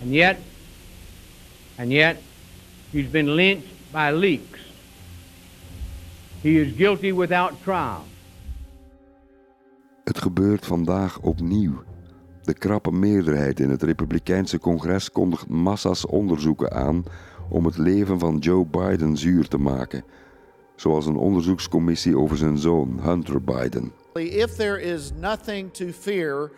[0.00, 0.38] And yet,
[1.76, 2.16] and yet,
[2.92, 4.60] he's been lynched by leaks.
[6.42, 8.04] He is guilty without trial.
[10.04, 11.82] Het gebeurt vandaag opnieuw.
[12.42, 17.04] De krappe meerderheid in het Republikeinse congres kondigt massa's onderzoeken aan
[17.48, 20.04] om het leven van Joe Biden zuur te maken,
[20.80, 23.92] zoals een onderzoekscommissie over zijn zoon Hunter Biden.
[24.14, 26.50] If there is nothing to fear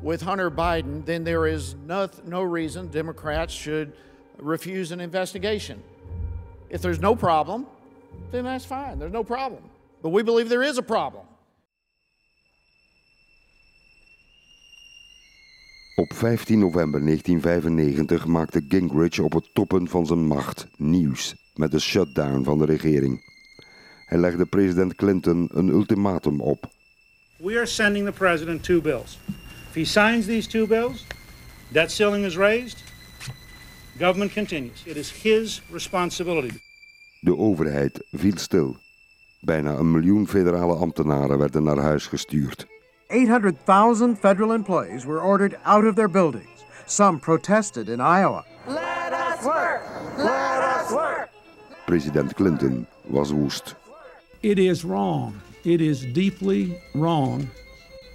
[0.00, 3.88] with Hunter Biden, then there is no, no reason Democrats should
[4.36, 5.82] refuse an investigation.
[6.68, 7.66] If there's no problem,
[8.30, 8.98] then that's fine.
[8.98, 9.60] There's no problem.
[10.00, 11.22] But we believe there is a problem.
[15.96, 21.80] Op 15 november 1995 maakte Gingrich op het toppen van zijn macht nieuws met de
[21.80, 23.31] shutdown van de regering.
[24.12, 26.70] Hij legde president Clinton een ultimatum op.
[27.36, 29.18] We are sending the president two bills.
[29.68, 31.06] If he signs these two bills,
[31.68, 32.82] debt ceiling is raised,
[33.98, 34.82] government continues.
[34.84, 36.58] It is his responsibility.
[37.20, 38.76] De overheid viel stil.
[39.40, 42.66] Bijna een miljoen federale ambtenaren werden naar huis gestuurd.
[43.08, 46.64] 800,000 federal employees were ordered out of their buildings.
[46.86, 48.44] Some protested in Iowa.
[48.66, 49.82] Let us work!
[50.16, 51.28] Let us work!
[51.84, 53.80] President Clinton was woest.
[54.42, 55.34] It is wrong.
[55.62, 57.48] It is deeply wrong.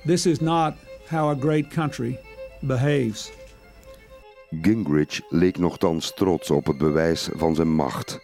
[0.05, 0.75] This is not
[1.07, 2.19] how a great country
[2.59, 3.31] behaves.
[4.61, 8.19] Gingrich leek nogthans trots op het bewijs van zijn macht.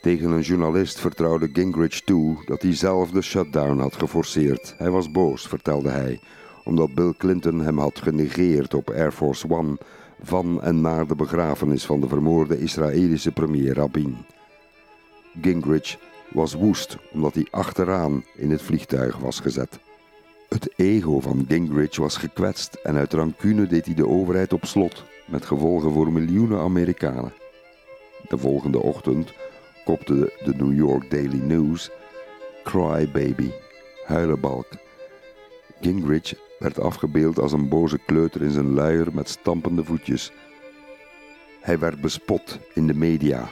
[0.00, 4.74] Tegen een journalist vertrouwde Gingrich toe dat hij zelf de shutdown had geforceerd.
[4.78, 6.20] Hij was boos, vertelde hij,
[6.64, 9.76] omdat Bill Clinton hem had genegeerd op Air Force One
[10.22, 14.16] van en naar de begrafenis van de vermoorde Israëlische premier Rabin.
[15.40, 15.98] Gingrich
[16.30, 19.78] was woest omdat hij achteraan in het vliegtuig was gezet.
[20.48, 25.04] Het ego van Gingrich was gekwetst en uit rancune deed hij de overheid op slot,
[25.26, 27.32] met gevolgen voor miljoenen Amerikanen.
[28.28, 29.32] De volgende ochtend
[29.84, 31.90] kopte de New York Daily News
[32.64, 33.50] Cry Baby,
[34.04, 34.66] huilenbalk.
[35.80, 40.32] Gingrich werd afgebeeld als een boze kleuter in zijn luier met stampende voetjes.
[41.60, 43.48] Hij werd bespot in de media.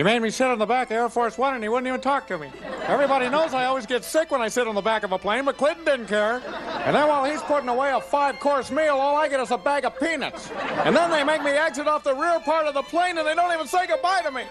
[0.00, 2.00] He made me sit on the back of Air Force One and he wouldn't even
[2.00, 2.50] talk to me.
[2.86, 5.44] Everybody knows I always get sick when I sit on the back of a plane,
[5.44, 6.40] but Clinton didn't care.
[6.86, 9.84] And then while he's putting away a five-course meal, all I get is a bag
[9.84, 10.50] of peanuts.
[10.86, 13.34] And then they make me exit off the rear part of the plane and they
[13.34, 14.44] don't even say goodbye to me.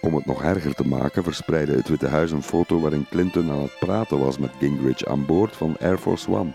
[0.00, 3.62] Om het nog erger te maken verspreidde het Witte Huis een foto waarin Clinton aan
[3.62, 6.52] het praten was met Gingrich aan boord van Air Force One.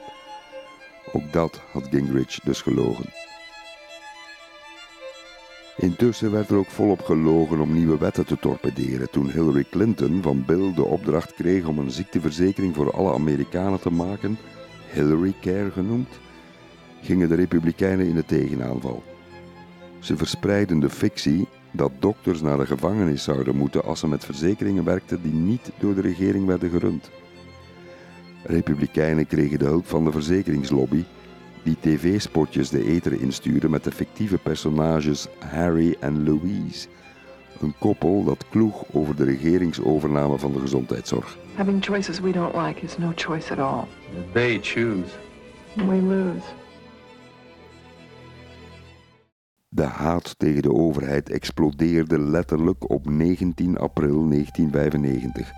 [1.14, 3.31] Ook dat had Gingrich dus gelogen.
[5.78, 10.46] Intussen werd er ook volop gelogen om nieuwe wetten te torpederen toen Hillary Clinton van
[10.46, 14.38] Bill de opdracht kreeg om een ziekteverzekering voor alle Amerikanen te maken,
[14.92, 16.20] Hillary Care genoemd,
[17.02, 19.04] gingen de Republikeinen in de tegenaanval.
[20.00, 24.84] Ze verspreidden de fictie dat dokters naar de gevangenis zouden moeten als ze met verzekeringen
[24.84, 27.10] werkten die niet door de regering werden gerund.
[28.44, 31.04] Republikeinen kregen de hulp van de verzekeringslobby
[31.64, 36.88] die tv-spotjes de ether instuurde met de fictieve personages Harry en Louise.
[37.60, 41.38] Een koppel dat kloeg over de regeringsovername van de gezondheidszorg.
[41.56, 43.84] Having choices we don't like is no choice at all.
[44.34, 45.10] They choose.
[45.76, 46.46] We lose.
[49.68, 55.52] De haat tegen de overheid explodeerde letterlijk op 19 april 1995,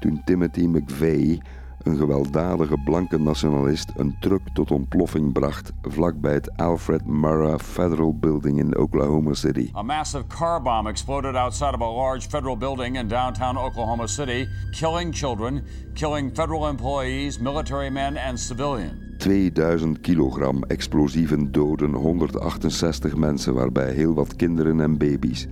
[0.00, 1.42] toen Timothy McVeigh
[1.84, 8.58] een gewelddadige blanke nationalist een truck tot ontploffing bracht vlakbij het Alfred Murrah Federal Building
[8.58, 9.70] in Oklahoma City.
[9.76, 14.48] A massive car bomb exploded outside of a large federal building in downtown Oklahoma City,
[14.70, 15.62] killing children,
[15.94, 19.10] killing federal employees, military men and civilians.
[19.18, 25.46] 2000 kilogram explosieven doden 168 mensen, waarbij heel wat kinderen en baby's.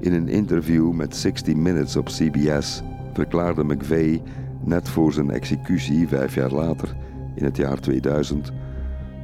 [0.00, 4.22] In een interview met 60 Minutes op CBS verklaarde McVeigh
[4.66, 6.96] net voor zijn executie, vijf jaar later,
[7.34, 8.52] in het jaar 2000,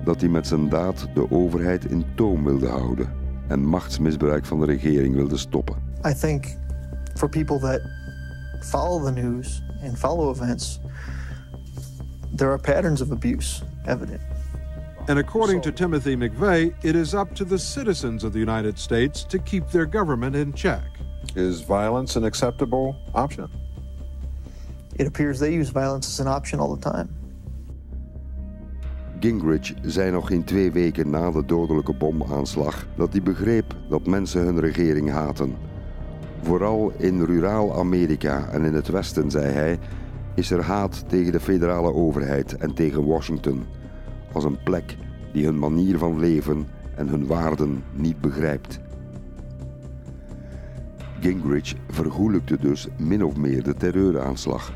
[0.05, 3.09] dat hij met zijn daad de overheid in toom wilde houden
[3.48, 5.76] en machtsmisbruik van de regering wilde stoppen.
[6.07, 6.44] I think
[7.14, 7.81] for people that
[8.61, 10.81] follow the news and follow events,
[12.37, 14.20] there are patterns of abuse evident.
[15.07, 19.24] And according to Timothy McVeigh, it is up to the citizens of the United States
[19.24, 20.83] to keep their government in check.
[21.35, 23.48] Is violence an acceptable option?
[25.01, 27.09] It appears they use violence as an option all the time.
[29.21, 34.45] Gingrich zei nog geen twee weken na de dodelijke bomaanslag dat hij begreep dat mensen
[34.45, 35.57] hun regering haten.
[36.43, 39.79] Vooral in ruraal Amerika en in het Westen, zei hij,
[40.35, 43.65] is er haat tegen de federale overheid en tegen Washington,
[44.33, 44.97] als een plek
[45.33, 48.81] die hun manier van leven en hun waarden niet begrijpt.
[51.21, 54.73] Gingrich vergoelijkte dus min of meer de terreuraanslag.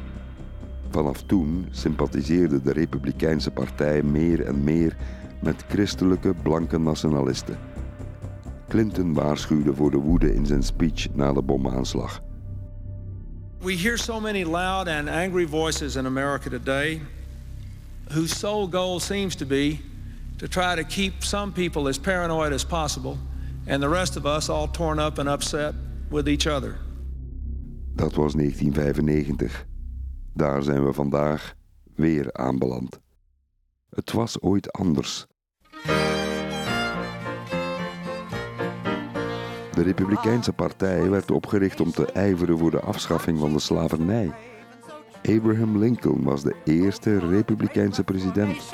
[0.95, 4.97] Vanaf toen sympathiseerde de Republikeinse Partij meer en meer
[5.43, 7.59] met christelijke blanke nationalisten.
[8.69, 12.21] Clinton waarschuwde voor de woede in zijn speech na de bomaanslag.
[13.61, 17.03] We hear so many loud and angry voices in America today
[18.09, 19.79] whose sole goal seems to be
[20.37, 23.17] to try to keep some people as paranoid as possible
[23.67, 25.75] and the rest of us all torn up and upset
[26.11, 26.77] with each other.
[27.95, 29.73] Dat was 1995.
[30.35, 31.55] Daar zijn we vandaag
[31.95, 33.01] weer aanbeland.
[33.91, 35.27] Het was ooit anders.
[39.75, 44.33] De Republikeinse Partij werd opgericht om te ijveren voor de afschaffing van de slavernij.
[45.23, 48.73] Abraham Lincoln was de eerste Republikeinse president.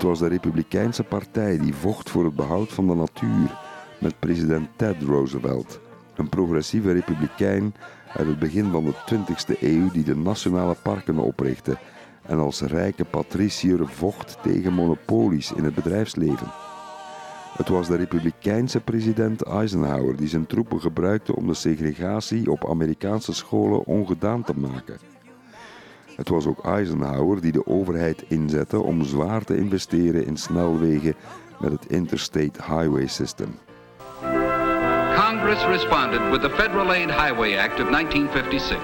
[0.00, 3.58] Het was de Republikeinse Partij die vocht voor het behoud van de natuur
[3.98, 5.80] met president Ted Roosevelt,
[6.16, 7.74] een progressieve republikein
[8.12, 11.78] uit het begin van de 20e eeuw die de nationale parken oprichtte
[12.22, 16.52] en als rijke patriciër vocht tegen monopolies in het bedrijfsleven.
[17.56, 23.32] Het was de republikeinse president Eisenhower die zijn troepen gebruikte om de segregatie op Amerikaanse
[23.32, 25.19] scholen ongedaan te maken.
[26.20, 31.14] Het was ook Eisenhower die de overheid inzette om zwaar te investeren in snelwegen
[31.58, 33.58] met het Interstate Highway System.
[35.16, 38.78] Congress responded with the Federal Aid Highway Act of 1956,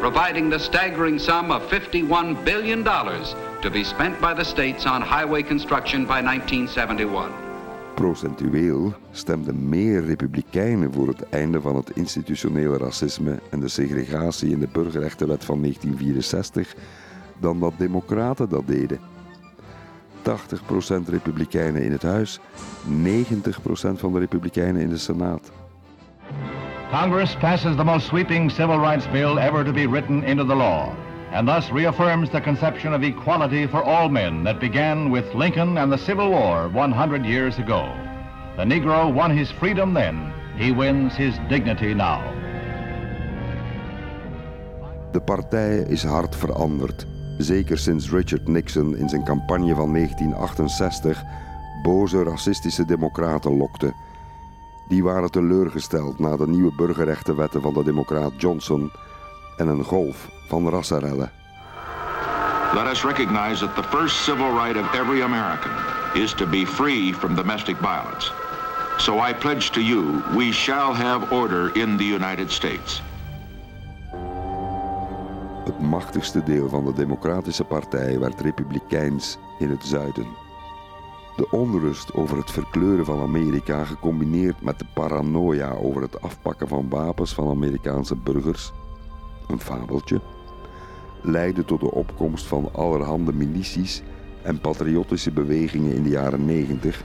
[0.00, 2.84] providing the staggering sum of $51 billion
[3.60, 7.47] to be spent by the states on highway construction by 1971.
[7.98, 14.60] Procentueel stemden meer Republikeinen voor het einde van het institutionele racisme en de segregatie in
[14.60, 16.74] de Burgerrechtenwet van 1964
[17.38, 18.98] dan dat Democraten dat deden.
[20.22, 22.40] 80% Republikeinen in het Huis, 90%
[23.94, 25.50] van de Republikeinen in de Senaat.
[26.90, 30.88] Congress passes the most sweeping civil rights bill ever to be written into the law,
[31.32, 35.92] and thus reaffirms the conception of equality for all men that began with Lincoln and
[35.92, 37.92] the Civil War 100 years ago.
[38.56, 42.22] The Negro won his freedom then, he wins his dignity now.
[45.12, 47.06] De partij is hard veranderd,
[47.38, 51.22] zeker sinds Richard Nixon in zijn campagne van 1968
[51.82, 53.92] boze racistische democraten lokte.
[54.88, 58.90] Die waren teleurgesteld na de nieuwe burgerrechtenwetten van de democraat Johnson
[59.58, 61.30] en een golf van rassenrellen.
[62.74, 65.72] Let us recognize that the first civil right of every American
[66.14, 68.32] is to be free from domestic violence.
[68.98, 73.02] So I pledge to you, we shall have order in the United States.
[75.64, 80.26] Het machtigste deel van de Democratische Partij werd republikeins in het zuiden.
[81.36, 86.88] De onrust over het verkleuren van Amerika, gecombineerd met de paranoia over het afpakken van
[86.88, 88.72] wapens van Amerikaanse burgers,
[89.48, 90.20] een fabeltje,
[91.22, 94.02] leidde tot de opkomst van allerhande milities
[94.42, 97.04] en patriotische bewegingen in de jaren 90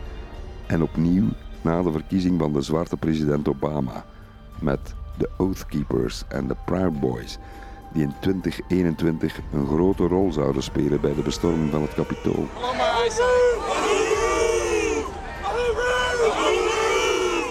[0.67, 1.27] en opnieuw
[1.61, 4.05] na de verkiezing van de zwarte president Obama
[4.59, 7.37] met de Oath Keepers en de Proud Boys,
[7.93, 12.47] die in 2021 een grote rol zouden spelen bij de bestorming van het Capitool.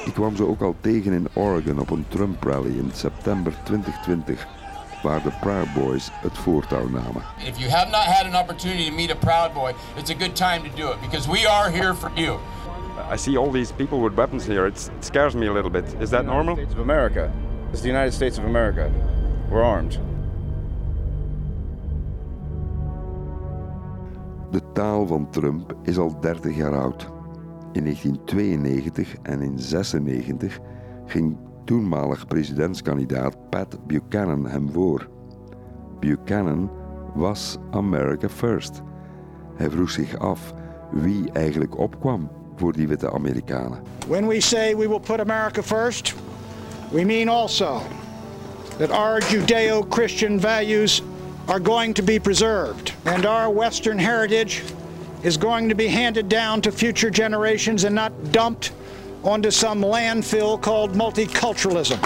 [0.04, 4.46] Ik kwam ze ook al tegen in Oregon op een Trump rally in september 2020,
[5.02, 7.22] waar de Proud Boys het voortouw namen.
[7.38, 10.36] If you have not had an opportunity to meet a Proud Boy, it's a good
[10.36, 12.38] time to do it because we are here for you.
[13.12, 14.66] I see all these people with weapons here.
[14.66, 15.84] It's, it scares me a little bit.
[16.00, 16.54] Is that normal?
[16.54, 17.30] States of America.
[17.72, 18.90] It's the United States of America.
[19.50, 19.98] We're armed.
[24.50, 27.06] De taal van Trump is al 30 jaar oud.
[27.72, 30.58] In 1992 en in 1996
[31.06, 35.08] ging toenmalig presidentskandidaat Pat Buchanan hem voor.
[36.00, 36.70] Buchanan
[37.14, 38.82] was America First.
[39.56, 40.54] Hij vroeg zich af
[40.90, 43.78] wie eigenlijk opkwam voor die witte Amerikanen.
[44.06, 46.14] When we say we will put America first,
[46.90, 47.82] we mean also
[48.76, 51.02] that our Judeo Christian values
[51.46, 54.62] are going to be preserved, and our Western heritage
[55.20, 58.72] is going to be handed down to future generations and not dumped
[59.22, 61.98] onto some landfill called multiculturalism.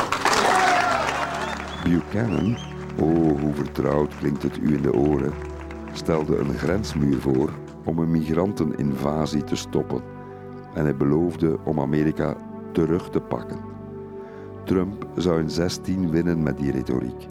[1.85, 2.57] Buchanan,
[2.99, 5.33] oh hoe vertrouwd klinkt het u in de oren,
[5.93, 7.51] stelde een grensmuur voor
[7.85, 10.03] om een migranteninvasie te stoppen
[10.75, 12.37] en hij beloofde om Amerika
[12.73, 13.59] terug te pakken.
[14.65, 17.27] Trump zou in 16 winnen met die retoriek.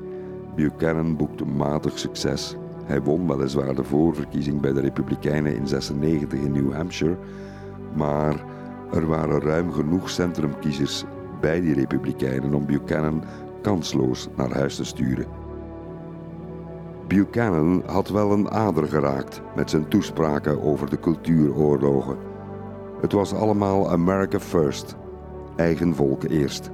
[0.55, 2.55] Buchanan boekte matig succes.
[2.85, 7.17] Hij won weliswaar de voorverkiezing bij de Republikeinen in 96 in New Hampshire,
[7.93, 8.54] maar
[8.93, 11.03] er waren ruim genoeg centrumkiezers
[11.41, 13.23] bij die Republikeinen om Buchanan
[13.61, 15.25] kansloos naar huis te sturen.
[17.07, 22.17] Buchanan had wel een ader geraakt met zijn toespraken over de cultuuroorlogen.
[23.01, 24.95] Het was allemaal America first,
[25.55, 26.69] eigen volk eerst.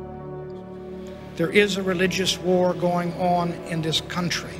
[1.34, 4.56] There is a religious war going on in this country.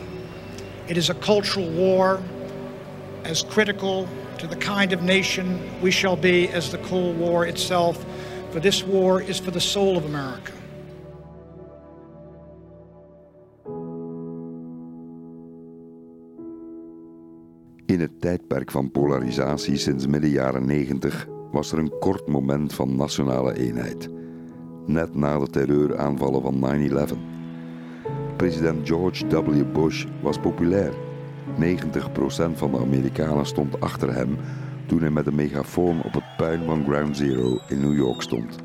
[0.86, 2.20] It is a cultural war
[3.30, 4.08] as critical
[4.42, 8.04] to the kind of nation we shall be as the Cold War itself.
[8.52, 10.54] For this war is for the soul of America.
[17.86, 22.96] In het tijdperk van polarisatie sinds midden jaren 90 was er een kort moment van
[22.96, 24.10] nationale eenheid.
[24.86, 28.38] Net na de terreuraanvallen van 9-11.
[28.38, 29.72] President George W.
[29.74, 31.11] Bush was populair.
[31.60, 34.38] 90% van de Amerikanen stond achter hem
[34.86, 38.56] toen hij met een megafoon op het puin van Ground Zero in New York stond.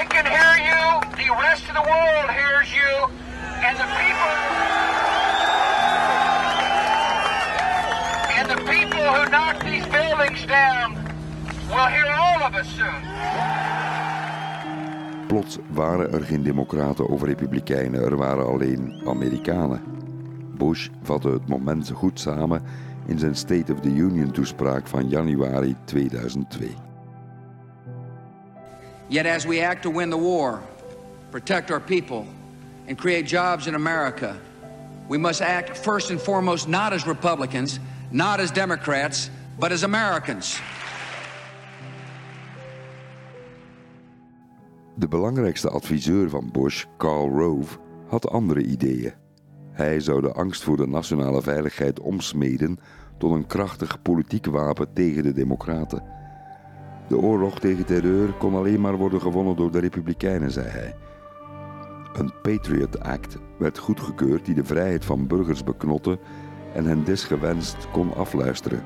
[0.00, 3.10] I can hear you, the rest of the world hears you,
[3.66, 4.32] and the people
[8.38, 10.94] and the people who knock these buildings down
[11.68, 13.10] will hear all of us soon.
[15.26, 19.91] Plots waren er geen democraten of republikeinen, er waren alleen Amerikanen.
[20.62, 22.62] Bush vatte het moment goed samen
[23.06, 26.68] in zijn State of the Union toespraak van januari 2002.
[29.06, 30.60] Yet, as we act to win the war,
[31.30, 32.24] protect our people,
[32.88, 34.36] and create jobs in America,
[35.08, 37.78] we must act first and foremost not as Republicans,
[38.10, 40.60] not as Democrats, but as Americans.
[44.94, 49.21] De belangrijkste adviseur van Bush, Karl Rove, had andere ideeën.
[49.72, 52.78] Hij zou de angst voor de nationale veiligheid omsmeden
[53.18, 56.02] tot een krachtig politiek wapen tegen de Democraten.
[57.08, 60.94] De oorlog tegen terreur kon alleen maar worden gewonnen door de Republikeinen, zei hij.
[62.12, 66.18] Een Patriot Act werd goedgekeurd die de vrijheid van burgers beknotte
[66.74, 68.82] en hen desgewenst kon afluisteren.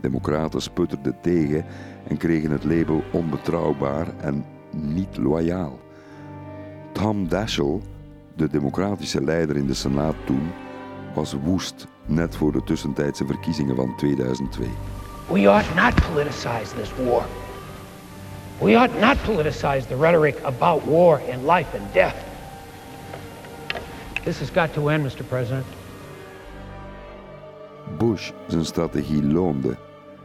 [0.00, 1.64] Democraten sputterden tegen
[2.08, 5.78] en kregen het label onbetrouwbaar en niet loyaal.
[6.92, 7.80] Tom Daschle,
[8.40, 10.52] de democratische leider in de Senaat toen,
[11.14, 14.68] was woest net voor de tussentijdse verkiezingen van 2002.
[15.26, 17.24] We ought not politicize this war.
[18.58, 22.14] We ought not politicize the rhetoric about war and life and death.
[24.24, 25.24] This has got to end, Mr.
[25.24, 25.66] President.
[27.98, 29.76] Bush zijn strategie loonde.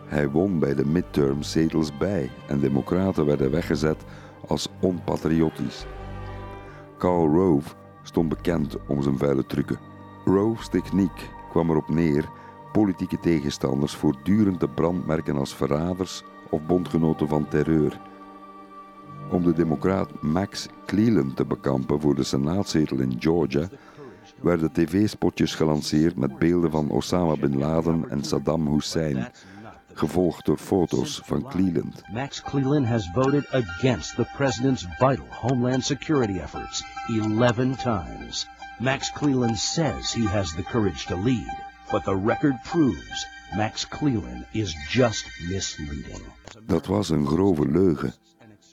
[0.06, 4.04] Hij won bij de midterm zetels bij en democraten werden weggezet
[4.48, 5.86] als onpatriotisch.
[6.98, 7.70] Karl Rove
[8.08, 9.80] stond bekend om zijn vuile trucken.
[10.26, 12.30] Rove's techniek kwam erop neer
[12.72, 18.00] politieke tegenstanders voortdurend te brandmerken als verraders of bondgenoten van terreur.
[19.32, 23.70] Om de democraat Max Cleland te bekampen voor de senaatzetel in Georgia
[24.42, 29.32] werden tv-spotjes gelanceerd met beelden van Osama bin Laden en Saddam Hussein,
[29.98, 32.02] gevolgd door foto's van Cleland.
[32.12, 38.48] Max Cleland has voted against the president's vital homeland security efforts 11 times.
[38.80, 41.56] Max Cleland says he has the courage to lead,
[41.92, 43.26] but the record proves
[43.56, 46.22] Max Cleland is just misleading.
[46.66, 48.14] Dat was een grove leugen.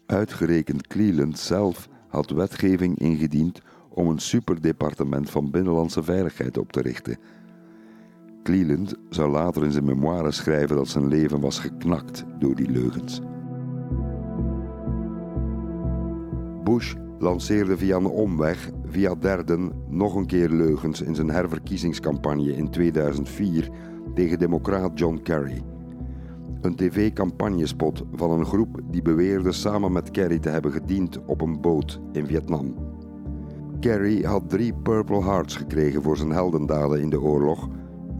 [0.07, 7.19] Uitgerekend Cleland zelf had wetgeving ingediend om een superdepartement van Binnenlandse Veiligheid op te richten.
[8.43, 13.21] Cleland zou later in zijn memoires schrijven dat zijn leven was geknakt door die leugens.
[16.65, 22.71] Bush lanceerde via een omweg, via derden, nog een keer leugens in zijn herverkiezingscampagne in
[22.71, 23.71] 2004
[24.15, 25.63] tegen democraat John Kerry.
[26.61, 31.61] Een tv-campagnespot van een groep die beweerde samen met Kerry te hebben gediend op een
[31.61, 32.75] boot in Vietnam.
[33.81, 37.69] Kerry had drie Purple Hearts gekregen voor zijn heldendaden in de oorlog,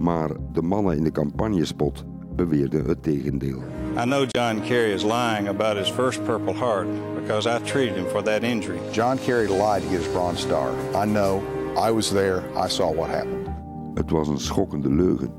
[0.03, 2.05] maar de mannen in de campagnespot
[2.37, 3.59] beweerden het tegendeel.
[3.97, 8.07] I know John Kerry is lying about his first Purple Heart because I treated him
[8.07, 8.79] for that injury.
[8.91, 10.71] John Kerry lied to get his Bronze Star.
[10.95, 11.43] I know.
[11.77, 12.43] I was there.
[12.67, 13.49] I saw what happened.
[13.95, 15.31] Het was een schokkende leugen.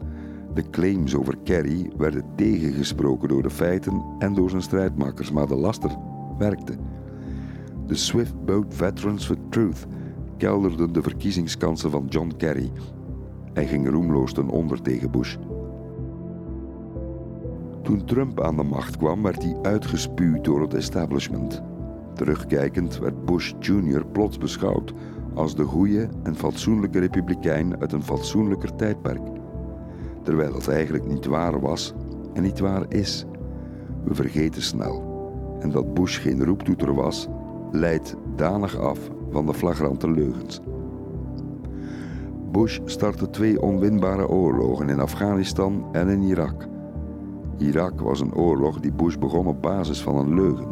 [0.53, 5.55] De claims over Kerry werden tegengesproken door de feiten en door zijn strijdmakers, maar de
[5.55, 5.97] laster
[6.37, 6.73] werkte.
[7.87, 9.85] De Swift Boat Veterans for Truth
[10.37, 12.71] kelderden de verkiezingskansen van John Kerry.
[13.53, 15.37] Hij ging roemloos ten onder tegen Bush.
[17.81, 21.61] Toen Trump aan de macht kwam, werd hij uitgespuwd door het establishment.
[22.13, 24.05] Terugkijkend werd Bush Jr.
[24.05, 24.93] plots beschouwd
[25.33, 29.21] als de goede en fatsoenlijke republikein uit een fatsoenlijker tijdperk.
[30.23, 31.93] Terwijl dat eigenlijk niet waar was
[32.33, 33.25] en niet waar is.
[34.03, 35.11] We vergeten snel.
[35.59, 37.27] En dat Bush geen roeptoeter was,
[37.71, 38.99] leidt danig af
[39.31, 40.61] van de flagrante leugens.
[42.53, 46.67] Bush startte twee onwinbare oorlogen in Afghanistan en in Irak.
[47.57, 50.67] Irak was een oorlog die Bush begon op basis van een leugen.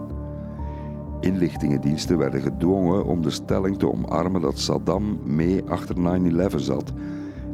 [1.20, 5.96] Inlichtingendiensten werden gedwongen om de stelling te omarmen dat Saddam mee achter
[6.52, 6.94] 9-11 zat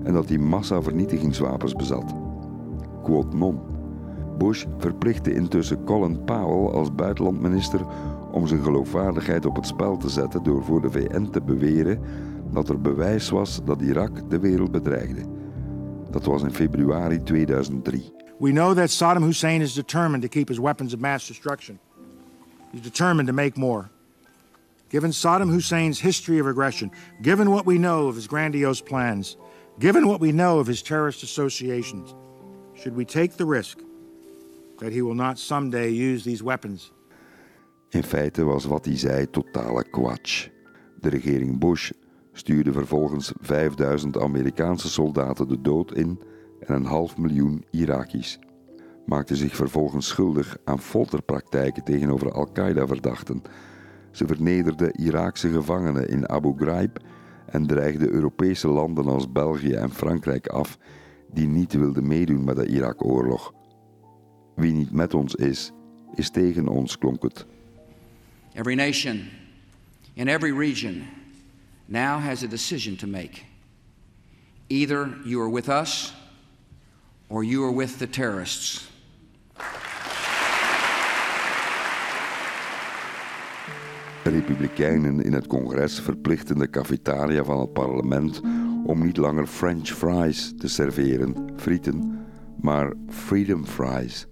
[0.04, 2.16] en dat hij massavernietigingswapens bezat.
[3.04, 3.60] Quote non.
[4.38, 7.82] Bush verplichtte intussen Colin Powell als buitenlandminister
[8.32, 12.00] om zijn geloofwaardigheid op het spel te zetten door voor de VN te beweren
[12.52, 15.22] dat er bewijs was dat Irak de wereld bedreigde.
[16.12, 18.12] Dat was in februari 2003.
[18.40, 21.80] We know that Saddam Hussein is determined to keep his weapons of mass destruction.
[22.72, 23.90] He's determined to make more.
[24.90, 26.92] Given Saddam Hussein's history of aggression,
[27.22, 29.38] given what we know of his grandiose plans,
[29.80, 32.14] given what we know of his terrorist associations,
[32.74, 33.80] should we take the risk
[34.80, 36.92] that he will not someday use these weapons?
[37.90, 40.48] In feite was wat hij zei totale kwatsch.
[41.00, 41.92] De regering Bush
[42.38, 46.20] stuurde vervolgens 5000 Amerikaanse soldaten de dood in
[46.60, 48.40] en een half miljoen Irakisch.
[49.06, 53.42] Maakte zich vervolgens schuldig aan folterpraktijken tegenover Al-Qaeda-verdachten.
[54.12, 57.00] Ze vernederde Iraakse gevangenen in Abu Ghraib
[57.46, 60.78] en dreigde Europese landen als België en Frankrijk af
[61.32, 63.54] die niet wilden meedoen met de Irak-oorlog.
[64.56, 65.72] Wie niet met ons is,
[66.16, 67.46] is tegen ons, klonk het.
[68.54, 69.22] Every nation
[70.14, 71.17] in every region
[71.88, 73.46] now has a decision to make.
[74.70, 76.14] Either you are with us
[77.30, 78.88] or you are with the terrorists.
[84.24, 88.42] Republikeinen in het congres verplichten de cafetaria van het parlement
[88.86, 92.26] om niet langer French fries te serveren, frieten,
[92.62, 94.28] maar freedom fries.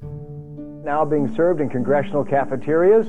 [0.83, 3.07] Now being served in congressional cafeterias,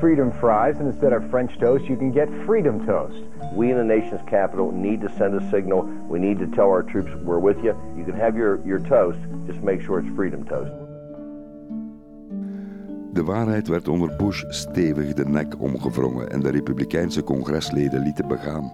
[0.00, 3.24] freedom fries, and instead of French toast, you can get freedom toast.
[3.54, 5.82] We in the nation's capital need to send a signal.
[6.08, 7.74] We need to tell our troops we're with you.
[7.96, 10.72] You can have your, your toast, just make sure it's freedom toast.
[13.12, 18.72] De waarheid werd onder Bush stevig de nek omgevrongen en de Republikeinse congresleden lieten begaan.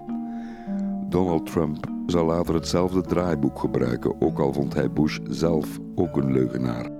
[1.08, 6.32] Donald Trump zal later hetzelfde draaiboek gebruiken, ook al vond hij Bush zelf ook een
[6.32, 6.97] leugenaar.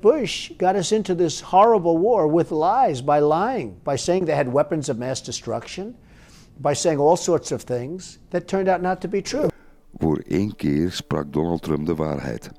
[0.00, 4.52] Bush got us into this horrible war with lies by lying, by saying they had
[4.52, 5.96] weapons of mass destruction,
[6.60, 9.48] by saying all sorts of things that turned out not to be true.
[9.98, 12.50] Voor één keer sprak Donald Trump de waarheid.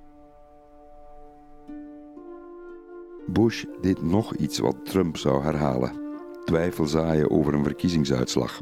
[3.27, 5.91] Bush deed nog iets wat Trump zou herhalen:
[6.45, 8.61] twijfel zaaien over een verkiezingsuitslag.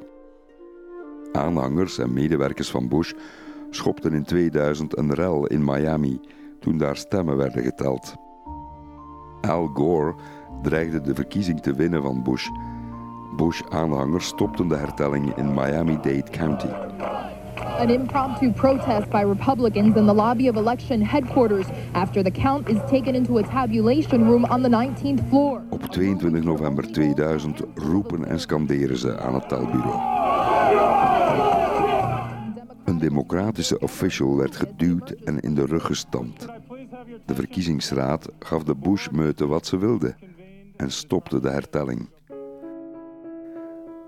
[1.31, 3.13] Aanhangers en medewerkers van Bush
[3.69, 6.19] schopten in 2000 een rel in Miami
[6.59, 8.15] toen daar stemmen werden geteld.
[9.47, 10.15] Al Gore
[10.61, 12.47] dreigde de verkiezing te winnen van Bush.
[13.35, 16.69] Bush-aanhangers stopten de hertelling in Miami-Dade County.
[17.79, 22.77] An impromptu protest by Republicans in the lobby of election headquarters after the count is
[22.89, 25.61] taken into a tabulation room on the 19th floor.
[25.69, 29.99] Op 22 november 2000 roepen en scanderen ze aan het telbureau.
[32.85, 36.56] Een democratische official werd geduwd en in de rug gestampt.
[37.25, 40.15] De verkiezingsraad gaf de Bush-meute wat ze wilde
[40.75, 42.09] en stopte de hertelling.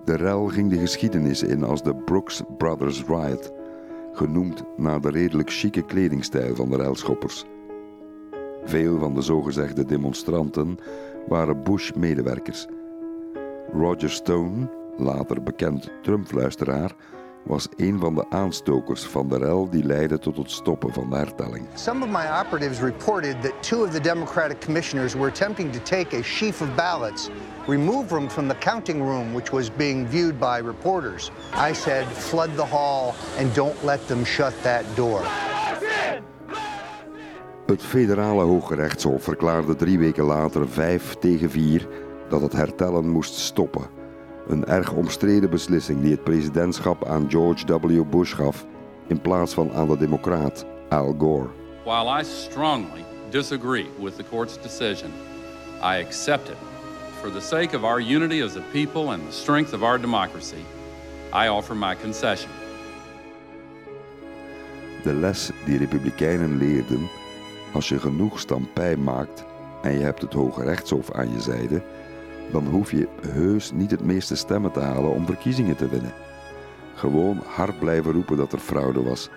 [0.05, 3.51] De rel ging de geschiedenis in als de Brooks Brothers Riot,
[4.13, 7.45] genoemd naar de redelijk chique kledingstijl van de relschoppers.
[8.63, 10.77] Veel van de zogezegde demonstranten
[11.27, 12.67] waren Bush-medewerkers.
[13.73, 16.95] Roger Stone, later bekend Trump-luisteraar,
[17.43, 21.15] was een van de aanstokers van de rel die leidde tot het stoppen van de
[21.15, 21.65] hertelling.
[21.73, 26.17] Some of my operatives reported that two of the Democratic commissioners were attempting to take
[26.17, 27.29] a sheaf of ballots,
[27.67, 31.31] remove them from the counting room, which was being viewed by reporters.
[31.69, 35.21] I said, flood the hall and don't let them shut that door.
[37.65, 41.87] Het federale Hooggerechtshof verklaarde drie weken later 5 tegen 4
[42.29, 43.98] dat het hertellen moest stoppen.
[44.49, 48.03] Een erg omstreden beslissing die het presidentschap aan George W.
[48.09, 48.65] Bush gaf
[49.07, 51.49] in plaats van aan de democraat Al Gore.
[51.83, 55.11] While I strongly disagree with the court's decision,
[55.81, 56.55] I accept it.
[57.19, 60.63] For the sake of our unity as a people and the strength of our democracy,
[61.33, 62.51] I offer my concession.
[65.03, 67.09] De les die republikeinen leerden,
[67.73, 69.45] als je genoeg stampij maakt,
[69.81, 71.81] en je hebt het Hoge Rechtshof aan je zijde,
[72.51, 76.13] dan hoef je heus niet het meeste stemmen te halen om verkiezingen te winnen.
[76.95, 79.29] Gewoon hard blijven roepen dat er fraude was.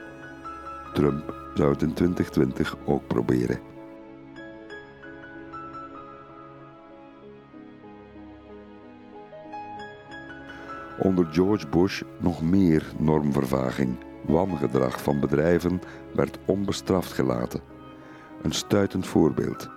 [0.92, 3.60] Trump zou het in 2020 ook proberen.
[10.98, 13.96] Onder George Bush nog meer normvervaging.
[14.26, 15.80] Wangedrag van bedrijven
[16.14, 17.60] werd onbestraft gelaten.
[18.42, 19.70] Een stuitend voorbeeld.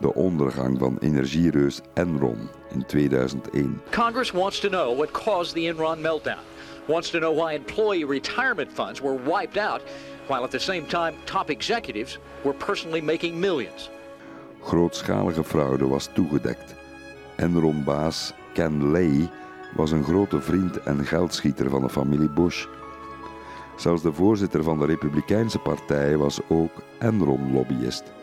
[0.00, 3.80] De ondergang van energiereus Enron in 2001.
[3.90, 6.40] Congress wants to know what caused the Enron meltdown.
[6.86, 9.82] Wants to know why employee retirement funds were wiped out,
[10.28, 13.90] while at the same time top executives were personally making millions.
[14.62, 16.74] Grootschalige fraude was toegedekt.
[17.36, 19.28] Enron-baas Ken Lay
[19.74, 22.66] was een grote vriend en geldschieter van de familie Bush.
[23.76, 28.17] Zelfs de voorzitter van de Republikeinse Partij was ook Enron-lobbyist.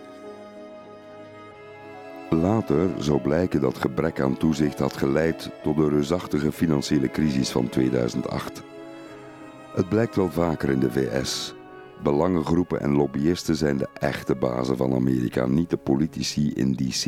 [2.30, 7.70] Later zou blijken dat gebrek aan toezicht had geleid tot de reusachtige financiële crisis van
[7.70, 8.64] 2008.
[9.74, 11.56] Het blijkt wel vaker in de VS.
[12.04, 17.06] Belangengroepen en lobbyisten zijn de echte bazen van Amerika, niet de politici in DC.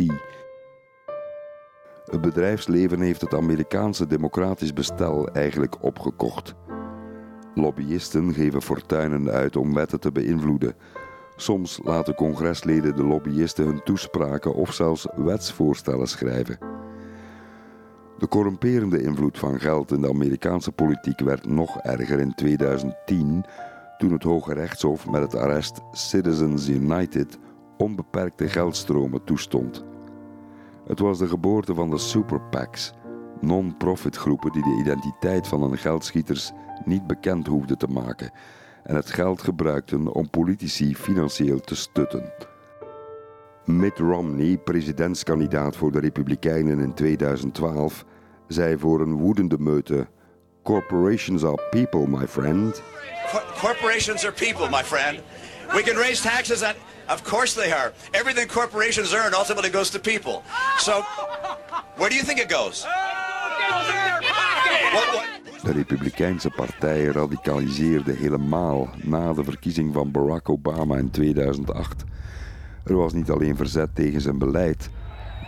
[2.06, 6.56] Het bedrijfsleven heeft het Amerikaanse democratisch bestel eigenlijk opgekocht.
[7.56, 10.76] Lobbyisten geven fortuinen uit om wetten te beïnvloeden.
[11.40, 16.58] Soms laten congresleden de lobbyisten hun toespraken of zelfs wetsvoorstellen schrijven.
[18.18, 23.46] De corrumperende invloed van geld in de Amerikaanse politiek werd nog erger in 2010
[23.98, 27.38] toen het Hoge Rechtshof met het arrest Citizens United
[27.78, 29.84] onbeperkte geldstromen toestond.
[30.86, 32.94] Het was de geboorte van de Super PACs,
[33.42, 36.52] non-profit groepen die de identiteit van hun geldschieters
[36.86, 38.32] niet bekend hoefden te maken
[38.88, 42.34] en het geld gebruikten om politici financieel te stutten.
[43.66, 48.06] Mitt Romney, presidentskandidaat voor de Republikeinen in 2012,
[48.48, 50.08] zei voor een woedende meute:
[50.64, 52.82] Corporations are people, my friend.
[53.60, 55.20] corporations are people, my friend.
[55.74, 56.74] We can raise taxes on.
[57.10, 57.94] Of course they are.
[58.12, 60.42] Everything corporations earn ultimately goes to people.
[60.78, 61.04] So,
[61.96, 62.86] where do you think it goes?
[64.94, 65.37] What, what?
[65.68, 72.04] De Republikeinse partij radicaliseerde helemaal na de verkiezing van Barack Obama in 2008.
[72.84, 74.90] Er was niet alleen verzet tegen zijn beleid,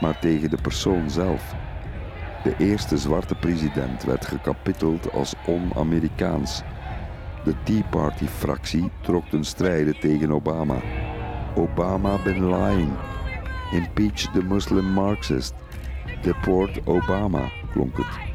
[0.02, 1.54] maar tegen de persoon zelf.
[2.44, 6.62] De eerste zwarte president werd gekapiteld als on-Amerikaans.
[7.44, 10.82] De Tea Party-fractie trok ten strijde tegen Obama.
[11.56, 12.92] Obama been lying.
[13.72, 15.54] Impeach the Muslim Marxist.
[16.22, 18.28] Deport Obama, klonk het.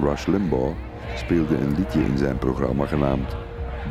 [0.00, 3.36] Rush Limbaugh speelde een liedje in zijn programma genaamd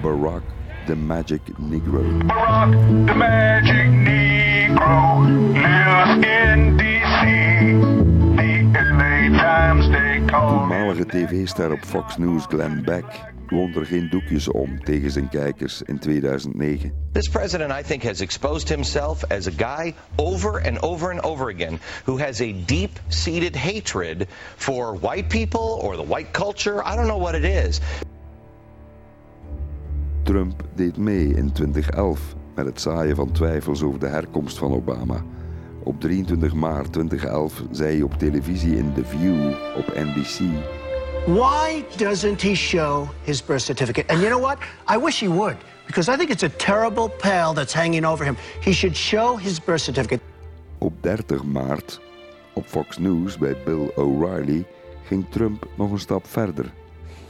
[0.02, 0.42] Barack
[0.86, 2.04] the Magic Negro.
[2.26, 2.72] Barack
[3.06, 5.22] the Magic Negro
[5.54, 7.97] lives in D.C.
[10.28, 13.06] Toenmalige tv-ster op Fox News Glenn Beck
[13.48, 16.94] wond er geen doekjes om tegen zijn kijkers in 2009.
[17.12, 21.50] This president, I think, has exposed himself as a guy over and over and over
[21.50, 24.26] again who has a deep seated hatred
[24.56, 26.84] for white people or the white culture.
[26.86, 27.80] I don't know what it is.
[30.24, 35.24] Trump deed mee in 2011 met het zaaien van twijfels over de herkomst van Obama.
[35.88, 40.40] Op 23 maart 2011 zei hij op televisie in The View op NBC
[41.26, 44.08] Why doesn't he show his birth certificate?
[44.08, 44.58] And you know what?
[44.96, 48.36] I wish he would, because I think it's a terrible pale that's hanging over him.
[48.64, 50.22] He should show his birth certificate.
[50.78, 52.00] Op 30 maart,
[52.54, 54.66] op Fox News bij Bill O'Reilly,
[55.04, 56.72] ging Trump nog een stap verder.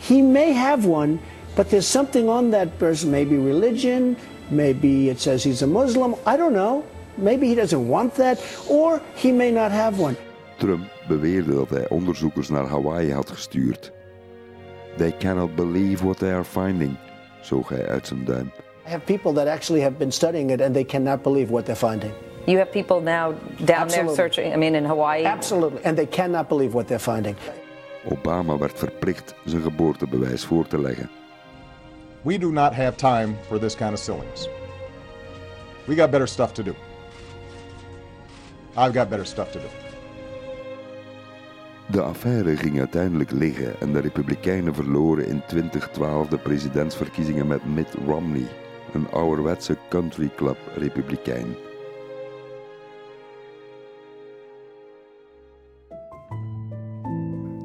[0.07, 1.17] He may have one,
[1.55, 6.37] but there's something on that person, maybe religion, maybe it says he's a Muslim, I
[6.37, 6.83] don't know.
[7.17, 10.15] Maybe he doesn't want that, or he may not have one.
[10.57, 13.91] Trump beweerde dat hij onderzoekers naar Hawaii had gestuurd.
[14.97, 16.97] They cannot believe what they are finding,
[17.41, 18.51] zoog hij uit zijn duim.
[18.87, 21.89] I have people that actually have been studying it and they cannot believe what they're
[21.89, 22.11] finding.
[22.45, 23.89] You have people now down Absolutely.
[23.89, 25.25] there searching, I mean, in Hawaii.
[25.25, 27.35] Absolutely, and they cannot believe what they're finding.
[28.09, 31.09] Obama werd verplicht zijn geboortebewijs voor te leggen.
[32.21, 34.49] We do not have time for this kind of silliness.
[35.85, 36.73] We got better stuff to do.
[38.77, 39.67] I've got better stuff to do.
[41.91, 47.93] De affaire ging uiteindelijk liggen en de Republikeinen verloren in 2012 de presidentsverkiezingen met Mitt
[48.05, 48.47] Romney,
[48.93, 51.55] een ouderwetse country club republikein.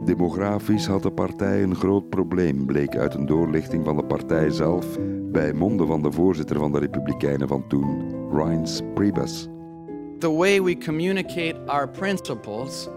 [0.04, 4.98] Demografisch had de partij een groot probleem, bleek uit een doorlichting van de partij zelf
[5.32, 9.51] bij monden van de voorzitter van de Republikeinen van toen, Reince Priebus.
[10.22, 12.88] The way we communicate our principles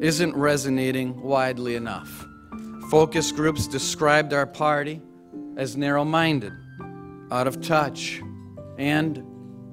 [0.00, 2.26] isn't resonating widely enough.
[2.90, 5.00] Focus groups described our party
[5.56, 6.52] as narrow minded,
[7.30, 8.20] out of touch,
[8.78, 9.22] and,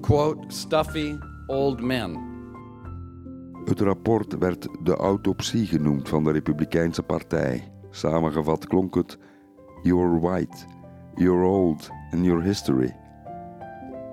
[0.01, 2.31] quote, stuffy old men.
[3.65, 7.71] Het rapport werd de autopsie genoemd van de Republikeinse Partij.
[7.89, 9.17] Samengevat klonk het:
[9.81, 10.65] You're white,
[11.15, 12.95] you're old and your history.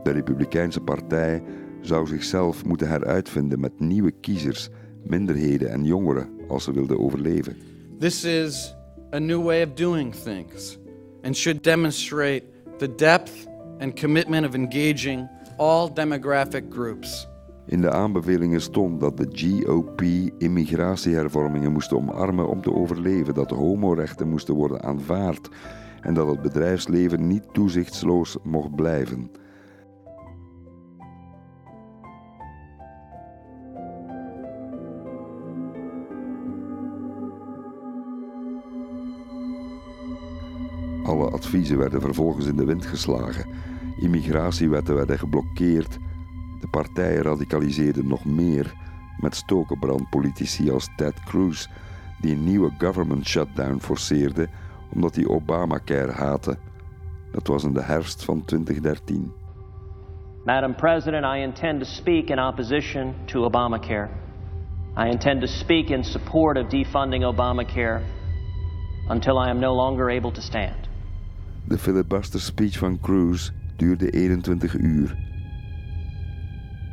[0.02, 1.42] De Republikeinse Partij
[1.80, 4.68] zou zichzelf moeten heruitvinden met nieuwe kiezers,
[5.02, 7.56] minderheden en jongeren als ze wilden overleven.
[7.98, 8.74] This is
[9.14, 10.78] a new way of doing things
[11.22, 12.42] and should demonstrate
[12.78, 17.28] the depth and commitment of engaging all demographic groups.
[17.66, 20.02] In de aanbevelingen stond dat de GOP
[20.38, 25.48] immigratiehervormingen moesten omarmen om te overleven, dat homorechten moesten worden aanvaard
[26.00, 29.30] en dat het bedrijfsleven niet toezichtsloos mocht blijven.
[41.10, 43.46] Alle adviezen werden vervolgens in de wind geslagen.
[43.96, 45.98] Immigratiewetten werden geblokkeerd.
[46.60, 48.74] De partij radicaliseerde nog meer
[49.20, 51.66] met stokenbrandpolitici als Ted Cruz,
[52.20, 54.48] die een nieuwe government shutdown forceerde
[54.92, 56.56] omdat hij Obamacare haatte.
[57.32, 59.32] Dat was in de herfst van 2013.
[60.44, 64.08] Madam President, I intend to speak in opposition to Obamacare.
[65.04, 68.00] I intend to speak in support of defunding Obamacare
[69.08, 70.89] until I am no longer able to stand.
[71.70, 75.16] De filibuster speech van Cruz duurde 21 uur.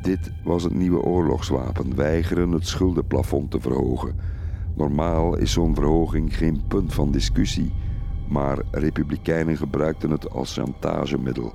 [0.02, 4.14] Dit was het nieuwe oorlogswapen: weigeren het schuldenplafond te verhogen.
[4.74, 7.72] Normaal is zo'n verhoging geen punt van discussie,
[8.28, 11.54] maar Republikeinen gebruikten het als chantagemiddel.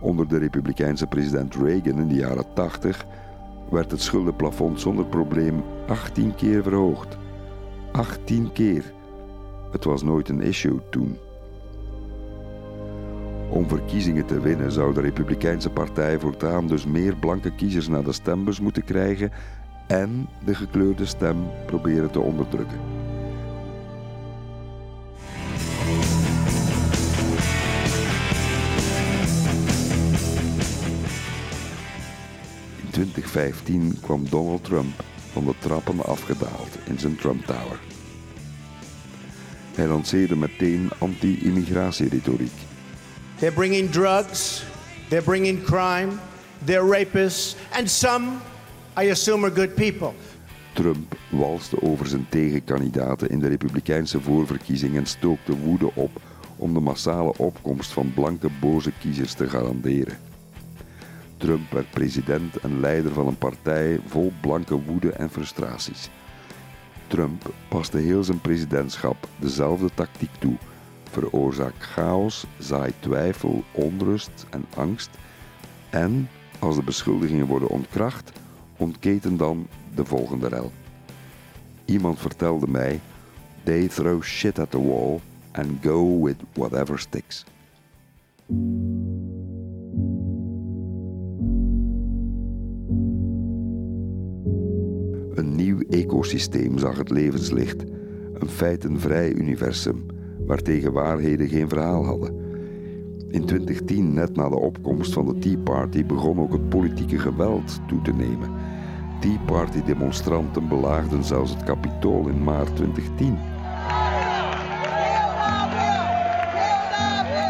[0.00, 3.06] Onder de Republikeinse president Reagan in de jaren 80
[3.70, 7.18] werd het schuldenplafond zonder probleem 18 keer verhoogd.
[7.92, 8.92] 18 keer.
[9.70, 11.16] Het was nooit een issue toen.
[13.54, 18.12] Om verkiezingen te winnen zou de Republikeinse Partij voortaan dus meer blanke kiezers naar de
[18.12, 19.30] stembus moeten krijgen
[19.86, 21.36] en de gekleurde stem
[21.66, 22.78] proberen te onderdrukken.
[32.82, 37.80] In 2015 kwam Donald Trump van de trappen afgedaald in zijn Trump Tower.
[39.74, 42.72] Hij lanceerde meteen anti-immigratieretoriek.
[43.38, 44.64] They're bringing drugs,
[45.08, 46.20] they're bringing crime,
[46.64, 48.40] they're rapists, and some,
[48.96, 50.14] I assume, are good people.
[50.74, 56.20] Trump walste over zijn tegenkandidaten in de Republikeinse voorverkiezing en stookte woede op
[56.56, 60.18] om de massale opkomst van blanke boze kiezers te garanderen.
[61.36, 66.10] Trump werd president en leider van een partij vol blanke woede en frustraties.
[67.06, 70.56] Trump paste heel zijn presidentschap dezelfde tactiek toe.
[71.14, 75.10] Veroorzaak chaos, zaai twijfel, onrust en angst.
[75.90, 78.32] En, als de beschuldigingen worden ontkracht,
[78.76, 80.72] ontketen dan de volgende rel.
[81.84, 83.00] Iemand vertelde mij:
[83.62, 85.20] They throw shit at the wall
[85.52, 87.44] and go with whatever sticks.
[95.34, 97.82] Een nieuw ecosysteem zag het levenslicht,
[98.32, 100.12] een feitenvrij universum
[100.46, 102.42] waartegen waarheden geen verhaal hadden.
[103.30, 107.80] In 2010, net na de opkomst van de Tea Party, begon ook het politieke geweld
[107.86, 108.50] toe te nemen.
[109.20, 113.38] Tea Party-demonstranten belaagden zelfs het Capitool in maart 2010.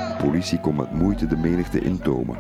[0.09, 2.37] De politie kon met moeite de menigte intomen.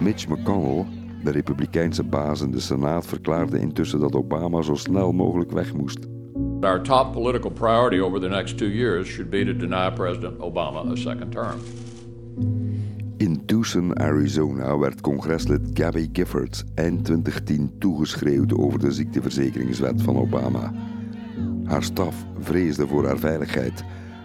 [0.00, 0.84] Mitch McConnell,
[1.24, 6.06] de republikeinse baas in de Senaat, verklaarde intussen dat Obama zo snel mogelijk weg moest.
[6.62, 10.92] Our top political priority over the next two years should be to deny President Obama
[10.92, 11.60] a second term.
[13.18, 20.72] In Tucson, Arizona werd congreslid Gabby Giffords eind 2010 toegeschreeuwd over de ziekteverzekeringswet van Obama.
[21.64, 23.84] Haar staf vreesde voor haar veiligheid,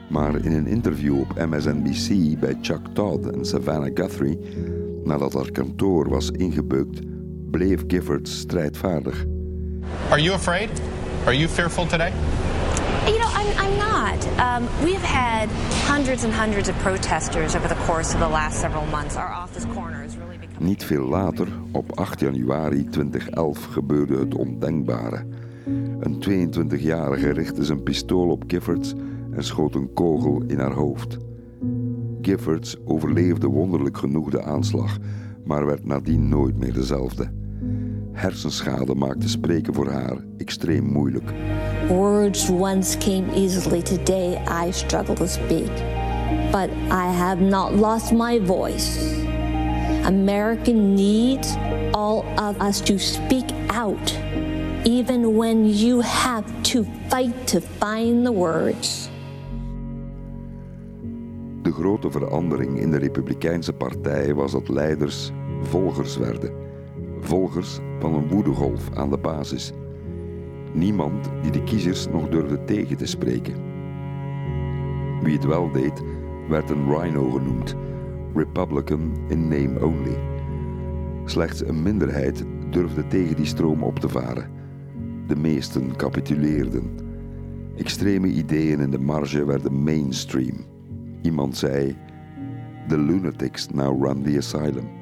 [0.10, 4.40] maar in een interview op MSNBC bij Chuck Todd en Savannah Guthrie,
[5.04, 7.02] nadat haar kantoor was ingebeukt,
[7.52, 9.26] bleef Giffords strijdvaardig.
[10.10, 10.82] Are you afraid?
[11.26, 12.14] Are you fearful today?
[13.08, 14.28] You know, I'm, I'm not.
[14.40, 15.50] Um, we've had
[15.88, 19.16] hundreds and hundreds of protesters over the course of the last several months.
[19.16, 20.68] Our office corner is really become.
[20.68, 25.26] Niet veel later, op 8 januari 2011, gebeurde het ondenkbare.
[26.00, 28.94] Een 22-jarige richtte zijn pistool op Giffords
[29.32, 31.18] en schoot een kogel in haar hoofd.
[32.22, 34.98] Giffords overleefde wonderlijk genoeg de aanslag,
[35.46, 37.45] maar werd nadien nooit meer dezelfde.
[38.16, 41.32] Hersenschade maakte spreken voor haar extreem moeilijk.
[41.88, 43.82] Words once came easily.
[43.82, 45.72] Today I struggle to speak.
[46.52, 49.24] But I have not lost my voice.
[50.06, 51.56] America needs
[51.92, 54.20] all of us to speak out,
[54.84, 59.10] even when you have to fight to find the words.
[61.62, 66.52] De grote verandering in de Republikeinse Partij was dat leiders volgers werden.
[67.26, 69.72] Volgers van een woedegolf aan de basis.
[70.74, 73.54] Niemand die de kiezers nog durfde tegen te spreken.
[75.24, 76.04] Wie het wel deed,
[76.50, 77.76] werd een rhino genoemd,
[78.34, 80.18] Republican in name only.
[81.26, 84.50] Slechts een minderheid durfde tegen die stroom op te varen.
[85.28, 86.90] De meesten capituleerden.
[87.78, 90.66] Extreme ideeën in de marge werden mainstream.
[91.22, 91.96] Iemand zei:
[92.88, 94.95] The lunatics now run the asylum.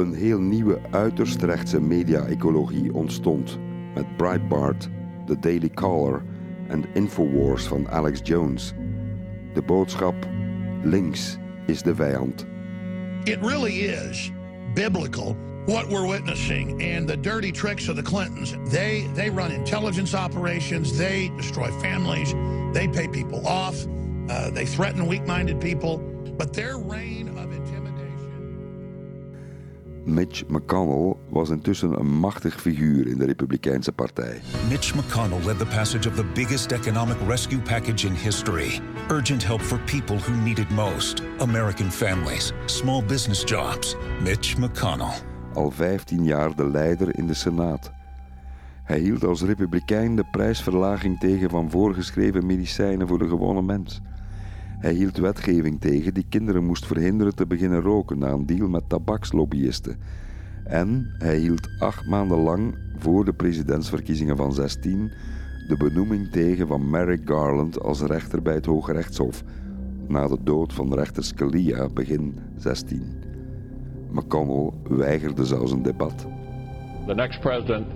[0.00, 3.58] Een heel nieuwe uiterst rechtse media-ecologie ontstond
[3.94, 4.88] met Breitbart,
[5.26, 6.22] The Daily Caller
[6.68, 8.74] en Infowars van Alex Jones.
[9.54, 10.14] De boodschap:
[10.82, 12.46] links is de vijand.
[13.24, 14.32] It really is
[14.74, 15.36] biblical
[15.66, 18.54] what we're witnessing and the dirty tricks of the Clintons.
[18.70, 22.34] They they run intelligence operations, they destroy families,
[22.72, 23.86] they pay people off,
[24.28, 25.98] uh, they threaten weak-minded people,
[26.36, 27.36] but their reign of
[30.04, 34.40] Mitch McConnell was intussen een machtig figuur in de Republikeinse Partij.
[34.68, 38.80] Mitch McConnell led the passage of the biggest economic rescue package in history.
[39.10, 41.22] Urgent help for people who need it most.
[41.38, 43.96] American families, small business jobs.
[44.22, 45.14] Mitch McConnell.
[45.54, 47.90] Al 15 jaar de leider in de Senaat.
[48.84, 54.00] Hij hield als republikein de prijsverlaging tegen van voorgeschreven medicijnen voor de gewone mens.
[54.80, 58.88] Hij hield wetgeving tegen die kinderen moest verhinderen te beginnen roken na een deal met
[58.88, 59.96] tabakslobbyisten.
[60.64, 65.12] En hij hield acht maanden lang voor de presidentsverkiezingen van 16
[65.68, 69.42] de benoeming tegen van Merrick Garland als rechter bij het Hoge Rechtshof,
[70.08, 73.02] na de dood van rechter Scalia begin 16.
[74.10, 76.26] McConnell weigerde zelfs een debat.
[77.06, 77.86] The next president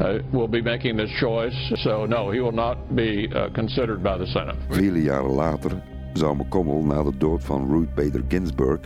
[0.00, 4.16] uh, will be making this choice, so no, he will not be uh, considered by
[4.18, 4.56] the Senate.
[4.68, 5.82] Vele jaren later
[6.12, 8.80] zou McConnell na de dood van Ruth Bader Ginsburg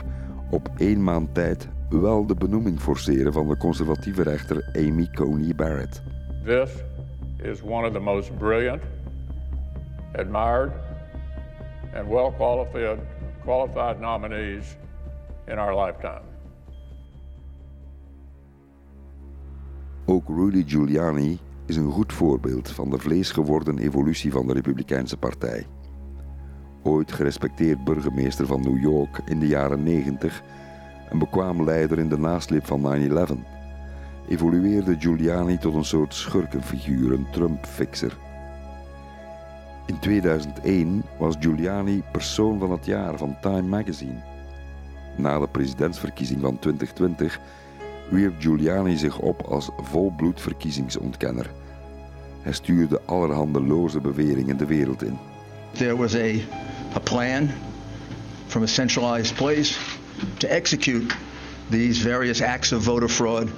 [0.51, 6.03] op één maand tijd wel de benoeming forceren van de conservatieve rechter Amy Coney Barrett.
[6.45, 6.70] This
[7.43, 8.83] is one of the most brilliant,
[10.12, 10.73] admired,
[11.95, 12.99] and well qualified,
[13.45, 14.77] qualified nominees
[15.47, 16.23] in our lifetime.
[20.07, 25.66] Ook Rudy Giuliani is een goed voorbeeld van de vleesgeworden evolutie van de Republikeinse Partij
[26.83, 30.43] ooit gerespecteerd burgemeester van New York in de jaren 90
[31.11, 33.33] en bekwaam leider in de nasleep van 9-11,
[34.28, 38.16] evolueerde Giuliani tot een soort schurkenfiguur, een Trump-fixer.
[39.87, 44.22] In 2001 was Giuliani persoon van het jaar van Time Magazine.
[45.16, 47.41] Na de presidentsverkiezing van 2020
[48.11, 51.51] wierp Giuliani zich op als volbloed verkiezingsontkenner.
[52.43, 55.18] Hij stuurde allerhande loze beweringen de wereld in.
[55.72, 56.33] There was a
[56.95, 57.51] a plan
[58.47, 59.78] from a centralized place
[60.38, 61.12] to execute
[61.70, 63.51] these various acts of voter fraud,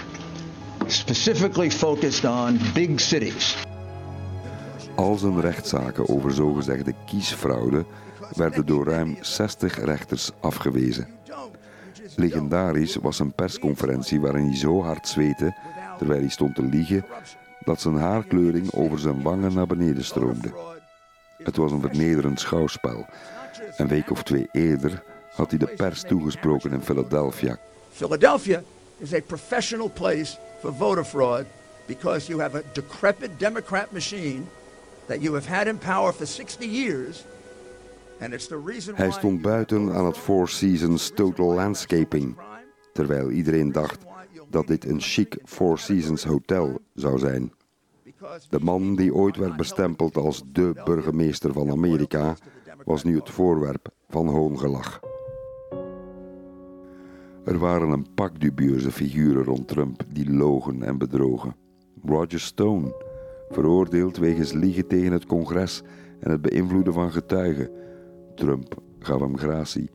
[0.86, 3.56] specifically focused on big cities.
[4.94, 7.84] Al zijn rechtszaken over zogezegde kiesfraude
[8.36, 11.08] werden door ruim 60 rechters afgewezen.
[12.16, 15.56] Legendarisch was een persconferentie waarin hij zo hard zweette
[15.98, 17.04] terwijl hij stond te liegen
[17.64, 20.73] dat zijn haarkleuring over zijn wangen naar beneden stroomde.
[21.44, 23.06] Het was een vernederend schouwspel.
[23.76, 25.02] Een week of twee eerder
[25.34, 27.58] had hij de pers toegesproken in Philadelphia.
[27.90, 28.62] Philadelphia
[28.98, 31.46] is a professional place for voter fraud
[31.86, 34.42] because you have a decrepit Democrat machine
[35.06, 37.24] that you have had in power for 60 years.
[38.20, 42.36] And it's the reason Hij stond buiten aan het Four Seasons Total Landscaping,
[42.92, 43.98] terwijl iedereen dacht
[44.50, 47.52] dat dit een chic Four Seasons hotel zou zijn.
[48.48, 52.36] De man die ooit werd bestempeld als de burgemeester van Amerika
[52.84, 55.00] was nu het voorwerp van hoongelach.
[57.44, 61.56] Er waren een pak dubieuze figuren rond Trump die logen en bedrogen.
[62.04, 62.94] Roger Stone,
[63.48, 65.82] veroordeeld wegens liegen tegen het congres
[66.20, 67.70] en het beïnvloeden van getuigen.
[68.34, 69.90] Trump gaf hem gratie.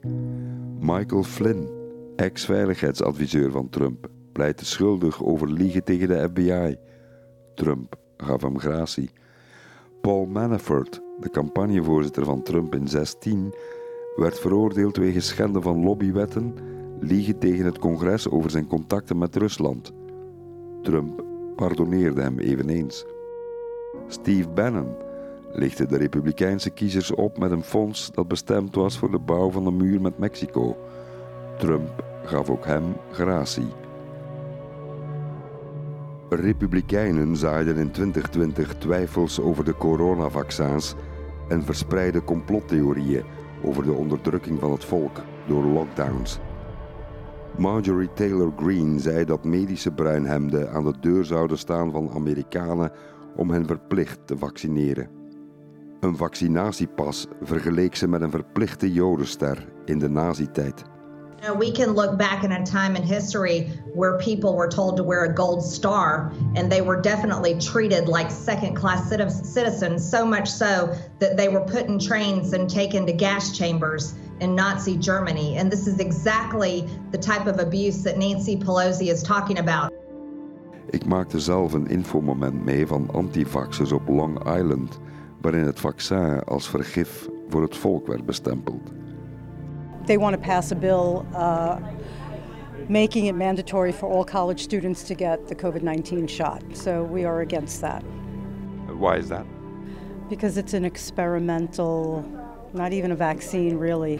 [0.80, 1.69] Michael Flynn,
[2.15, 6.77] ex-veiligheidsadviseur van Trump, pleitte schuldig over liegen tegen de FBI.
[7.55, 9.09] Trump gaf hem gratie.
[10.01, 13.53] Paul Manafort, de campagnevoorzitter van Trump in 2016,
[14.15, 16.55] werd veroordeeld wegens schenden van lobbywetten,
[16.99, 19.93] liegen tegen het congres over zijn contacten met Rusland.
[20.82, 21.24] Trump
[21.55, 23.05] pardonneerde hem eveneens.
[24.07, 24.95] Steve Bannon
[25.51, 29.63] lichtte de Republikeinse kiezers op met een fonds dat bestemd was voor de bouw van
[29.63, 30.78] de muur met Mexico.
[31.57, 33.67] Trump gaf ook hem gratie.
[36.30, 40.95] Republikeinen zaaiden in 2020 twijfels over de coronavaccins
[41.47, 43.23] en verspreidden complottheorieën
[43.63, 46.39] over de onderdrukking van het volk door lockdowns.
[47.57, 52.91] Marjorie Taylor Greene zei dat medische bruinhemden aan de deur zouden staan van Amerikanen
[53.36, 55.09] om hen verplicht te vaccineren.
[55.99, 60.84] Een vaccinatiepas vergeleek ze met een verplichte jodenster in de nazi-tijd.
[61.41, 65.03] Know, we can look back in a time in history where people were told to
[65.03, 70.49] wear a gold star, and they were definitely treated like second class citizens, so much
[70.49, 75.57] so that they were put in trains and taken to gas chambers in Nazi Germany.
[75.57, 79.93] And this is exactly the type of abuse that Nancy Pelosi is talking about.
[80.89, 84.99] Ik maakte zelf een infomoment mee van antivaxers op Long Island,
[85.41, 88.91] waarin het vaccin als vergif voor het volk werd bestempeld.
[90.10, 91.80] They want to pass a bill uh,
[92.88, 96.64] making it mandatory for all college students to get the COVID 19 shot.
[96.74, 98.01] So we are against that.
[98.97, 99.45] Why is that?
[100.28, 102.26] Because it's an experimental,
[102.74, 104.20] not even a vaccine, really.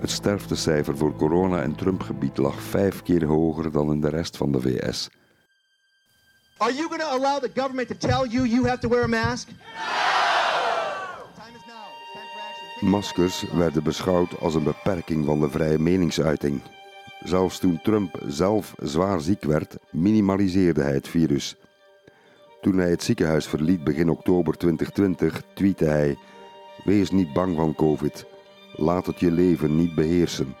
[0.00, 4.52] Het sterftecijfer voor corona in Trumpgebied lag vijf keer hoger dan in de rest van
[4.52, 5.08] de VS.
[6.56, 9.08] Are you going to allow the government to tell you you have to wear a
[9.08, 9.48] mask?
[12.80, 16.60] Maskers werden beschouwd als een beperking van de vrije meningsuiting.
[17.24, 21.56] Zelfs toen Trump zelf zwaar ziek werd, minimaliseerde hij het virus.
[22.60, 26.18] Toen hij het ziekenhuis verliet begin oktober 2020, tweette hij:
[26.84, 28.26] Wees niet bang van COVID.
[28.72, 30.54] Laat het je leven niet beheersen.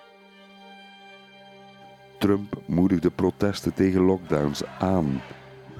[2.18, 5.20] Trump moedigde protesten tegen lockdowns aan.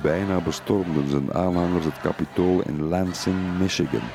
[0.03, 4.09] Bijna bestormden zijn aanhangers het kapitool in Lansing, Michigan.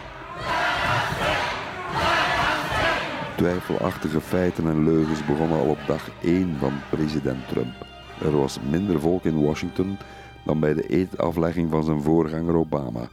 [3.37, 7.85] Twijfelachtige feiten en leugens begonnen al op dag 1 van president Trump.
[8.21, 9.97] Er was minder volk in Washington
[10.45, 13.09] dan bij de eetaflegging van zijn voorganger Obama.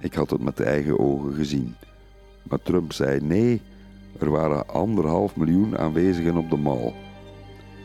[0.00, 1.76] Ik had het met eigen ogen gezien.
[2.42, 3.60] Maar Trump zei nee,
[4.18, 6.94] er waren anderhalf miljoen aanwezigen op de mall.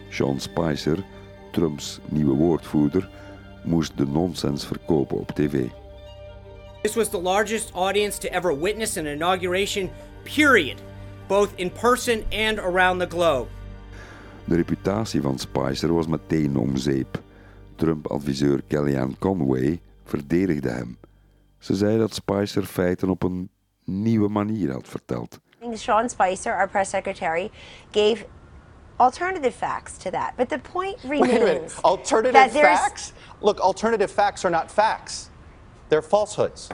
[0.09, 1.03] Sean Spicer,
[1.51, 3.09] Trumps nieuwe woordvoerder,
[3.63, 5.65] moest de nonsens verkopen op tv.
[6.81, 9.89] This was the largest audience to ever witness an inauguration,
[10.23, 10.86] period.
[11.27, 13.47] Both in person and around the globe.
[14.45, 17.21] De reputatie van Spicer was meteen om zeep.
[17.75, 20.97] Trump-adviseur Kellyanne Conway verdedigde hem.
[21.59, 23.49] Ze zei dat Spicer feiten op een
[23.83, 25.39] nieuwe manier had verteld.
[25.75, 27.51] Sean Spicer, our press secretary,
[27.91, 28.25] gave
[28.95, 30.35] alternative facts to that.
[30.35, 31.81] But the point remains Wait a minute.
[31.81, 33.13] Alternative facts?
[33.41, 35.29] Look, alternative facts are not facts.
[35.87, 36.69] They're falsehoods.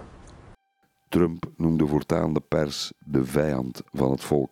[1.14, 4.52] Trump noemde voortaan de pers de vijand van het volk.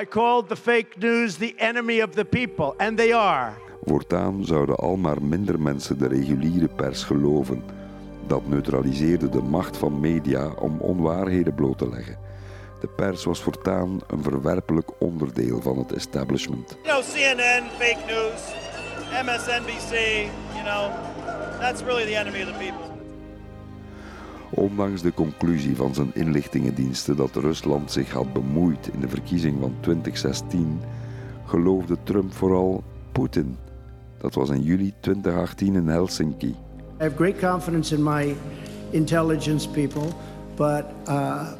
[0.00, 3.52] I called the fake news the enemy of the people, and they are.
[3.84, 7.62] Voortaan zouden al maar minder mensen de reguliere pers geloven.
[8.26, 12.18] Dat neutraliseerde de macht van media om onwaarheden bloot te leggen.
[12.80, 16.76] De pers was voortaan een verwerpelijk onderdeel van het establishment.
[16.82, 18.42] You know, CNN, fake news,
[19.24, 19.92] MSNBC,
[20.52, 20.90] you know,
[21.60, 22.93] that's really the enemy of the people.
[24.54, 29.74] Ondanks de conclusie van zijn inlichtingendiensten dat Rusland zich had bemoeid in de verkiezing van
[29.80, 30.80] 2016,
[31.44, 32.82] geloofde Trump vooral
[33.12, 33.56] Poetin.
[34.18, 36.48] Dat was in juli 2018 in Helsinki.
[36.48, 36.54] I
[37.02, 38.34] have great confidence in my
[38.90, 40.08] intelligence people,
[40.56, 41.52] but uh,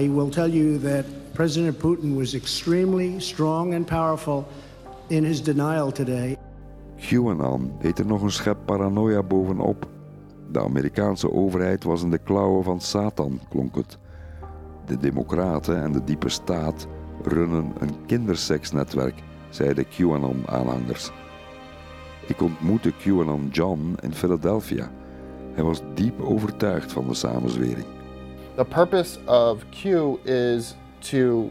[0.00, 4.46] I will tell you that President Putin was extremely strong and powerful
[5.06, 6.36] in his denial today.
[6.96, 9.97] QAnon deed er nog een schep paranoia bovenop.
[10.50, 13.98] De Amerikaanse overheid was in de klauwen van Satan, klonk het.
[14.86, 16.86] De Democraten en de diepe staat
[17.22, 21.10] runnen een kinderseksnetwerk, zeiden QAnon-aanhangers.
[22.26, 24.90] Ik ontmoette QAnon John in Philadelphia.
[25.52, 27.86] Hij was diep overtuigd van de samenzwering.
[28.54, 29.84] The purpose of Q
[30.26, 31.50] is to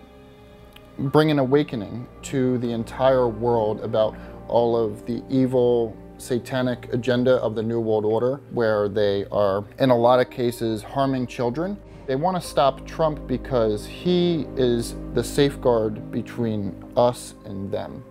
[0.95, 4.13] bring an awakening to the entire world about
[4.47, 9.89] all of the evil satanic agenda of the New World Order, where they are, in
[9.89, 11.77] a lot of cases, harming children.
[12.07, 18.03] They want to stop Trump because he is the safeguard between us and them.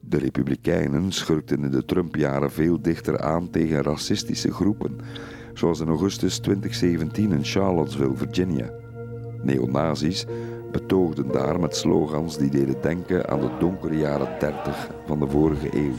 [0.00, 4.98] De Republikeinen schurkten in de Trump-jaren veel dichter aan tegen racistische groepen,
[5.54, 8.70] zoals in augustus 2017 in Charlottesville, Virginia.
[9.42, 10.26] Neonazis
[10.72, 15.68] betoogden daar met slogans die deden denken aan de donkere jaren 30 van de vorige
[15.76, 15.96] eeuw.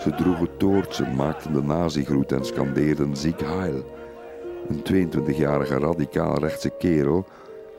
[0.00, 3.84] Ze droegen toortsen, maakten de nazigroet en scandeerden ziek heil.
[4.68, 7.26] Een 22-jarige radicaal-rechtse kerel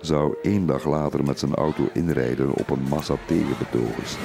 [0.02, 4.18] zou één dag later met zijn auto inrijden op een massa tegenbetogers.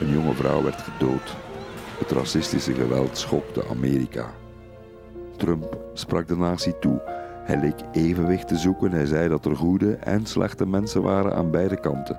[0.00, 1.36] Een jonge vrouw werd gedood.
[1.98, 4.34] Het racistische geweld schokte Amerika.
[5.44, 7.02] Trump sprak de natie toe.
[7.44, 8.92] Hij leek evenwicht te zoeken.
[8.92, 12.18] Hij zei dat er goede en slechte mensen waren aan beide kanten.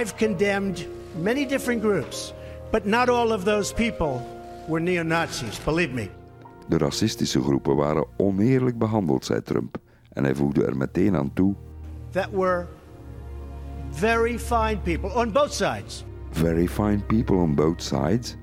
[0.00, 0.88] I've condemned
[1.22, 2.34] many different groups,
[2.70, 4.20] but not all of those people
[4.68, 6.08] were neo-Nazis, believe me.
[6.68, 9.76] De racistische groepen waren oneerlijk behandeld, zei Trump.
[10.12, 11.54] En hij voegde er meteen aan toe.
[12.10, 12.66] That were
[13.90, 16.04] very fine people on both sides.
[16.30, 18.36] Very fine people on both sides.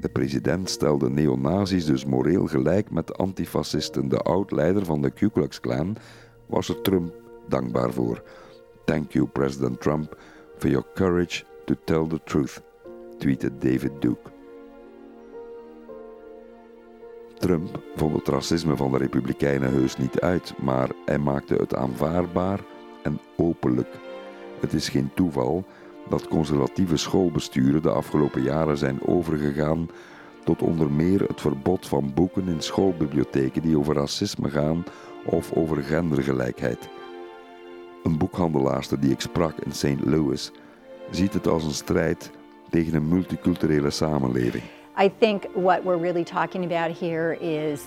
[0.00, 4.08] De president stelde neonazis dus moreel gelijk met antifascisten.
[4.08, 5.96] De oud-leider van de Ku Klux Klan
[6.46, 7.14] was er Trump
[7.48, 8.22] dankbaar voor.
[8.84, 10.16] Thank you, President Trump,
[10.56, 12.62] for your courage to tell the truth,
[13.18, 14.30] tweette David Duke.
[17.38, 22.60] Trump vond het racisme van de Republikeinen heus niet uit, maar hij maakte het aanvaardbaar
[23.02, 23.98] en openlijk.
[24.60, 25.64] Het is geen toeval
[26.10, 29.88] dat conservatieve schoolbesturen de afgelopen jaren zijn overgegaan
[30.44, 34.84] tot onder meer het verbod van boeken in schoolbibliotheken die over racisme gaan
[35.24, 36.88] of over gendergelijkheid.
[38.02, 40.04] Een boekhandelaarster die ik sprak in St.
[40.04, 40.50] Louis
[41.10, 42.30] ziet het als een strijd
[42.70, 44.62] tegen een multiculturele samenleving.
[45.02, 47.80] I think what we're really talking about here is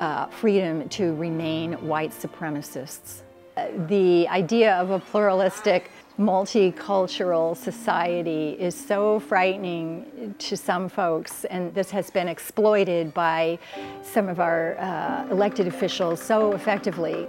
[0.00, 3.22] uh, freedom to remain white supremacists.
[3.56, 11.72] Uh, the idea of a pluralistic, multicultural society is so frightening to some folks, and
[11.74, 13.58] this has been exploited by
[14.02, 17.26] some of our uh, elected officials so effectively.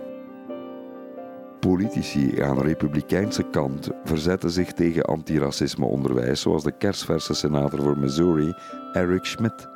[1.60, 8.54] Politici aan de republikeinse kant verzetten zich tegen antiracisme-onderwijs, zoals de kersverse senator voor Missouri,
[8.94, 9.68] Eric Schmidt.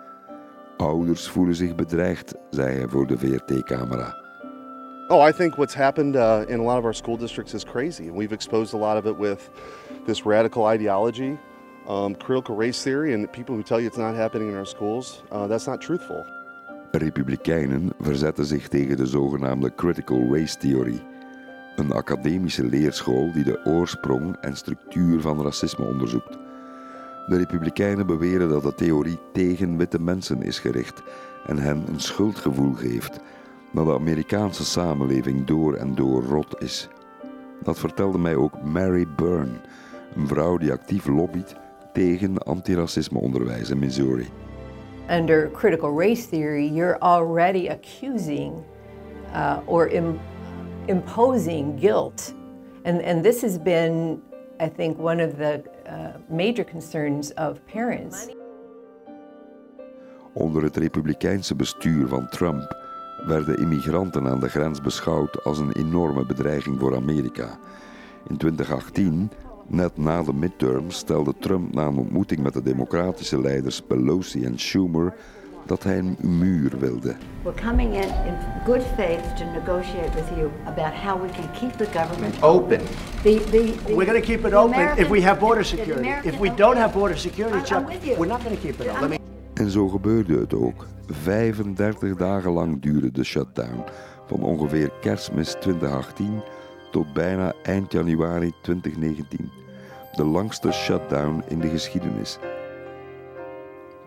[0.78, 4.23] Ouders voelen zich bedreigd, zei hij voor de VRT-camera.
[5.10, 8.08] Oh, I think what's happened uh, in a lot of our school districts is crazy.
[8.08, 9.50] And we've exposed a lot of it with
[10.06, 11.38] this radical ideology,
[11.88, 15.24] um, critical race theory, and people who tell you it's not happening in our schools,
[15.32, 16.26] uh, that's not truthful.
[16.92, 21.02] Republikeinen verzetten zich tegen de zogenaamde critical race theory.
[21.76, 26.38] Een academische leerschool die de oorsprong en structuur van racisme onderzoekt.
[27.28, 31.02] De Republikeinen beweren dat de theorie tegen witte mensen is gericht
[31.46, 33.20] en hen een schuldgevoel geeft
[33.74, 36.88] dat de Amerikaanse samenleving door en door rot is.
[37.64, 39.60] Dat vertelde mij ook Mary Byrne,
[40.16, 41.56] een vrouw die actief lobbyt
[41.94, 44.28] tegen antiracismeonderwijs in Missouri.
[45.10, 48.54] Under critical race theory, you're already accusing
[49.34, 50.20] uh, or Im
[50.86, 52.34] imposing guilt.
[52.86, 54.22] And, and this has been,
[54.60, 58.28] I think, one of the uh, major concerns of parents.
[60.34, 62.83] Onder het republikeinse bestuur van Trump
[63.26, 67.58] werden immigranten aan de grens beschouwd als een enorme bedreiging voor Amerika.
[68.30, 69.32] In 2018,
[69.68, 74.60] net na de midterms, stelde Trump na een ontmoeting met de democratische leiders Pelosi en
[74.60, 75.14] Schumer
[75.66, 77.16] dat hij een muur wilde.
[77.44, 78.36] We're coming in in
[78.66, 82.80] good faith to negotiate with you about how we can keep the government Open.
[83.24, 86.10] The, the, the, We're going to keep it open American- if we have border security.
[86.24, 87.88] If we don't have border security, Chuck,
[88.18, 89.23] we're not going to keep it open.
[89.64, 90.86] En zo gebeurde het ook.
[91.08, 93.84] 35 dagen lang duurde de shutdown.
[94.26, 96.42] Van ongeveer kerstmis 2018
[96.92, 99.52] tot bijna eind januari 2019.
[100.16, 102.40] De langste shutdown in de geschiedenis.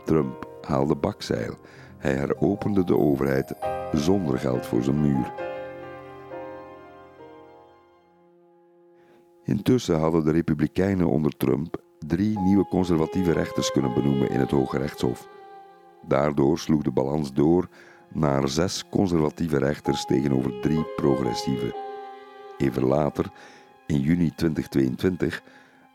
[0.04, 1.54] Trump haalde bakzeil.
[1.98, 3.54] Hij heropende de overheid
[3.92, 5.32] zonder geld voor zijn muur.
[9.44, 14.78] Intussen hadden de Republikeinen onder Trump drie nieuwe conservatieve rechters kunnen benoemen in het Hoge
[14.78, 15.35] Rechtshof.
[16.08, 17.68] Daardoor sloeg de balans door
[18.12, 21.74] naar zes conservatieve rechters tegenover drie progressieve.
[22.58, 23.30] Even later,
[23.86, 25.42] in juni 2022,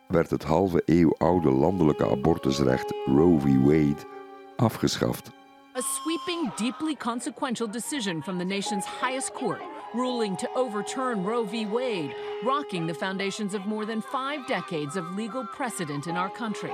[0.07, 3.55] werd het halve eeuw oude landelijke abortusrecht Roe v.
[3.55, 4.09] Wade
[4.55, 5.31] afgeschaft.
[5.77, 9.61] A sweeping, deeply consequential decision from the nation's highest court,
[9.93, 11.65] ruling to overturn Roe v.
[11.65, 16.71] Wade, rocking the foundations of more than five decades of legal precedent in our country.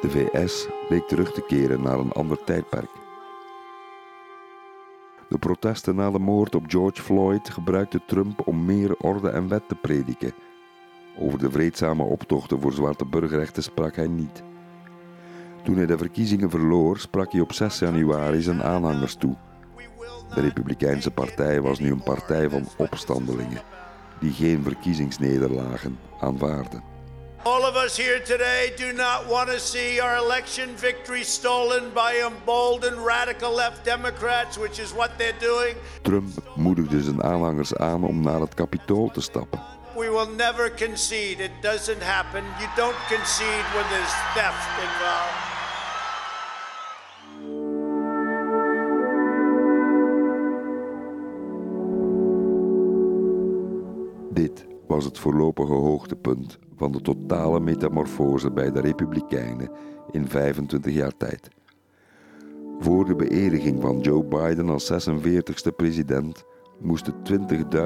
[0.00, 2.90] De VS leek terug te keren naar een ander tijdperk.
[5.28, 9.68] De protesten na de moord op George Floyd gebruikte Trump om meer orde en wet
[9.68, 10.32] te prediken.
[11.18, 14.42] Over de vreedzame optochten voor zwarte burgerrechten sprak hij niet.
[15.62, 19.36] Toen hij de verkiezingen verloor, sprak hij op 6 januari zijn aanhangers toe.
[20.34, 23.62] De Republikeinse Partij was nu een partij van opstandelingen,
[24.20, 26.89] die geen verkiezingsnederlagen aanvaarden.
[27.44, 32.16] All of us here today do not want to see our election victory stolen by
[32.16, 35.74] emboldened radical left Democrats, which is what they're doing.
[36.02, 39.60] Trump moedigde zijn aanhangers aan om naar het kapitool te stappen.
[39.96, 41.42] We will never concede.
[41.42, 42.44] It doesn't happen.
[42.58, 45.48] You don't concede when there's theft involved.
[54.30, 59.70] Dit was het voorlopige hoogtepunt van de totale metamorfose bij de Republikeinen
[60.10, 61.48] in 25 jaar tijd.
[62.78, 66.44] Voor de beëdiging van Joe Biden als 46ste president
[66.80, 67.14] moesten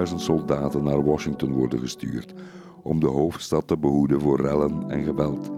[0.09, 2.35] 20.000 soldaten naar Washington worden gestuurd
[2.83, 5.51] om de hoofdstad te behoeden voor rellen en geweld.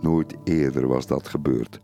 [0.00, 1.80] Nooit eerder was dat gebeurd.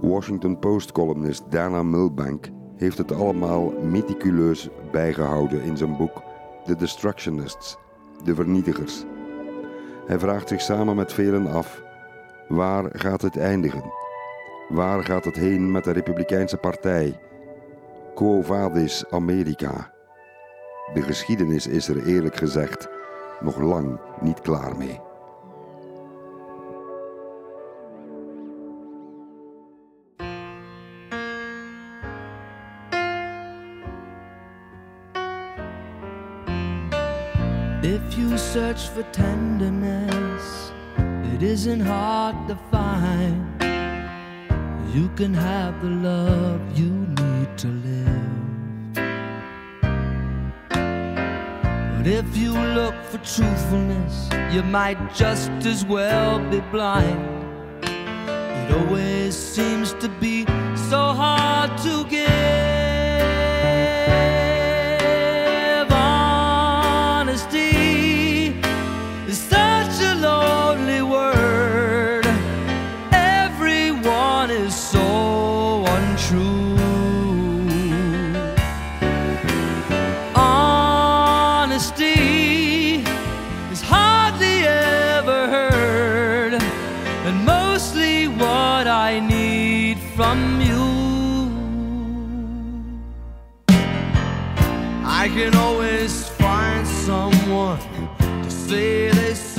[0.00, 2.50] Washington Post-columnist Dana Milbank
[2.82, 6.22] heeft het allemaal meticuleus bijgehouden in zijn boek
[6.64, 7.76] The Destructionists,
[8.24, 9.04] de vernietigers.
[10.06, 11.82] Hij vraagt zich samen met velen af:
[12.48, 13.92] waar gaat het eindigen?
[14.68, 17.20] Waar gaat het heen met de Republikeinse Partij?
[18.14, 19.92] Quo vadis America?
[20.94, 22.88] De geschiedenis is er eerlijk gezegd
[23.40, 25.00] nog lang niet klaar mee.
[38.52, 40.72] Search for tenderness,
[41.34, 43.40] it isn't hard to find.
[44.94, 48.42] You can have the love you need to live.
[51.96, 57.24] But if you look for truthfulness, you might just as well be blind.
[57.84, 60.44] It always seems to be
[60.90, 62.21] so hard to give.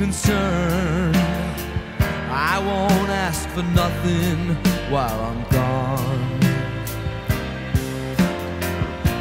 [0.00, 1.16] too concerned.
[2.30, 4.54] I won't ask for nothing
[4.90, 6.40] while I'm gone.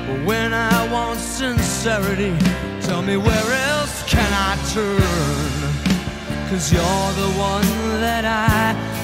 [0.07, 2.35] But when I want sincerity,
[2.81, 6.49] tell me where else can I turn?
[6.49, 8.99] Cause you're the one that I